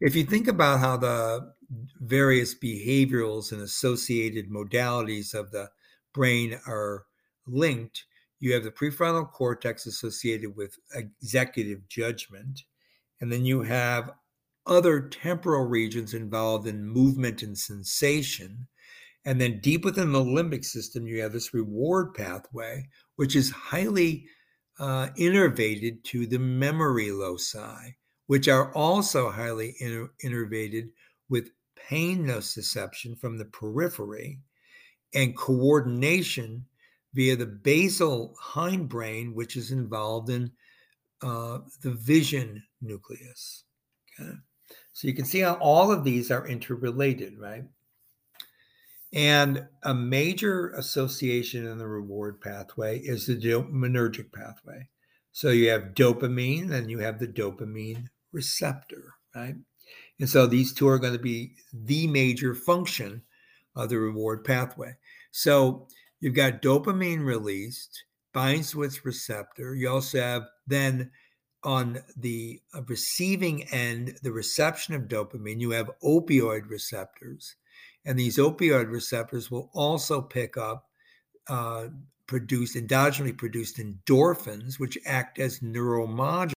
if 0.00 0.16
you 0.16 0.24
think 0.24 0.48
about 0.48 0.80
how 0.80 0.96
the 0.96 1.52
various 2.00 2.54
behaviorals 2.54 3.52
and 3.52 3.60
associated 3.60 4.50
modalities 4.50 5.34
of 5.34 5.50
the 5.50 5.68
brain 6.14 6.58
are 6.66 7.04
linked, 7.46 8.04
you 8.38 8.54
have 8.54 8.64
the 8.64 8.70
prefrontal 8.70 9.30
cortex 9.30 9.86
associated 9.86 10.56
with 10.56 10.78
executive 10.94 11.86
judgment, 11.88 12.62
and 13.20 13.30
then 13.30 13.44
you 13.44 13.62
have 13.62 14.10
other 14.66 15.00
temporal 15.08 15.66
regions 15.66 16.14
involved 16.14 16.66
in 16.66 16.84
movement 16.84 17.42
and 17.42 17.56
sensation. 17.56 18.66
And 19.24 19.38
then 19.38 19.60
deep 19.60 19.84
within 19.84 20.12
the 20.12 20.24
limbic 20.24 20.64
system, 20.64 21.06
you 21.06 21.20
have 21.20 21.32
this 21.32 21.52
reward 21.52 22.14
pathway, 22.14 22.88
which 23.16 23.36
is 23.36 23.50
highly 23.50 24.24
uh, 24.78 25.08
innervated 25.18 26.02
to 26.04 26.26
the 26.26 26.38
memory 26.38 27.10
loci, 27.10 27.90
which 28.30 28.46
are 28.46 28.72
also 28.74 29.28
highly 29.28 29.74
inner- 29.80 30.12
innervated 30.24 30.88
with 31.30 31.50
pain 31.74 32.24
nociception 32.24 33.18
from 33.18 33.36
the 33.36 33.44
periphery 33.46 34.38
and 35.12 35.36
coordination 35.36 36.64
via 37.12 37.34
the 37.34 37.44
basal 37.44 38.36
hindbrain, 38.40 39.34
which 39.34 39.56
is 39.56 39.72
involved 39.72 40.30
in 40.30 40.48
uh, 41.22 41.58
the 41.82 41.90
vision 41.90 42.62
nucleus. 42.80 43.64
Okay. 44.20 44.30
So 44.92 45.08
you 45.08 45.14
can 45.14 45.24
see 45.24 45.40
how 45.40 45.54
all 45.54 45.90
of 45.90 46.04
these 46.04 46.30
are 46.30 46.46
interrelated, 46.46 47.36
right? 47.36 47.64
And 49.12 49.66
a 49.82 49.92
major 49.92 50.70
association 50.74 51.66
in 51.66 51.78
the 51.78 51.88
reward 51.88 52.40
pathway 52.40 53.00
is 53.00 53.26
the 53.26 53.34
dopaminergic 53.34 54.32
pathway. 54.32 54.88
So 55.32 55.50
you 55.50 55.70
have 55.70 55.94
dopamine 55.96 56.70
and 56.70 56.88
you 56.88 57.00
have 57.00 57.18
the 57.18 57.26
dopamine 57.26 58.06
receptor, 58.32 59.14
right? 59.34 59.54
And 60.18 60.28
so 60.28 60.46
these 60.46 60.72
two 60.72 60.88
are 60.88 60.98
going 60.98 61.14
to 61.14 61.18
be 61.18 61.54
the 61.72 62.06
major 62.06 62.54
function 62.54 63.22
of 63.76 63.88
the 63.88 63.98
reward 63.98 64.44
pathway. 64.44 64.96
So 65.30 65.88
you've 66.20 66.34
got 66.34 66.62
dopamine 66.62 67.24
released, 67.24 68.04
binds 68.32 68.72
to 68.72 68.82
its 68.82 69.04
receptor. 69.04 69.74
You 69.74 69.88
also 69.88 70.20
have 70.20 70.42
then 70.66 71.10
on 71.62 72.02
the 72.16 72.60
uh, 72.74 72.82
receiving 72.82 73.64
end, 73.70 74.18
the 74.22 74.32
reception 74.32 74.94
of 74.94 75.08
dopamine, 75.08 75.60
you 75.60 75.70
have 75.70 75.90
opioid 76.02 76.68
receptors. 76.68 77.56
And 78.04 78.18
these 78.18 78.38
opioid 78.38 78.90
receptors 78.90 79.50
will 79.50 79.70
also 79.74 80.22
pick 80.22 80.56
up 80.56 80.86
uh, 81.48 81.88
produced 82.26 82.76
endogenously 82.76 83.36
produced 83.36 83.78
endorphins, 83.78 84.78
which 84.78 84.96
act 85.04 85.38
as 85.38 85.58
neuromodulators 85.60 86.48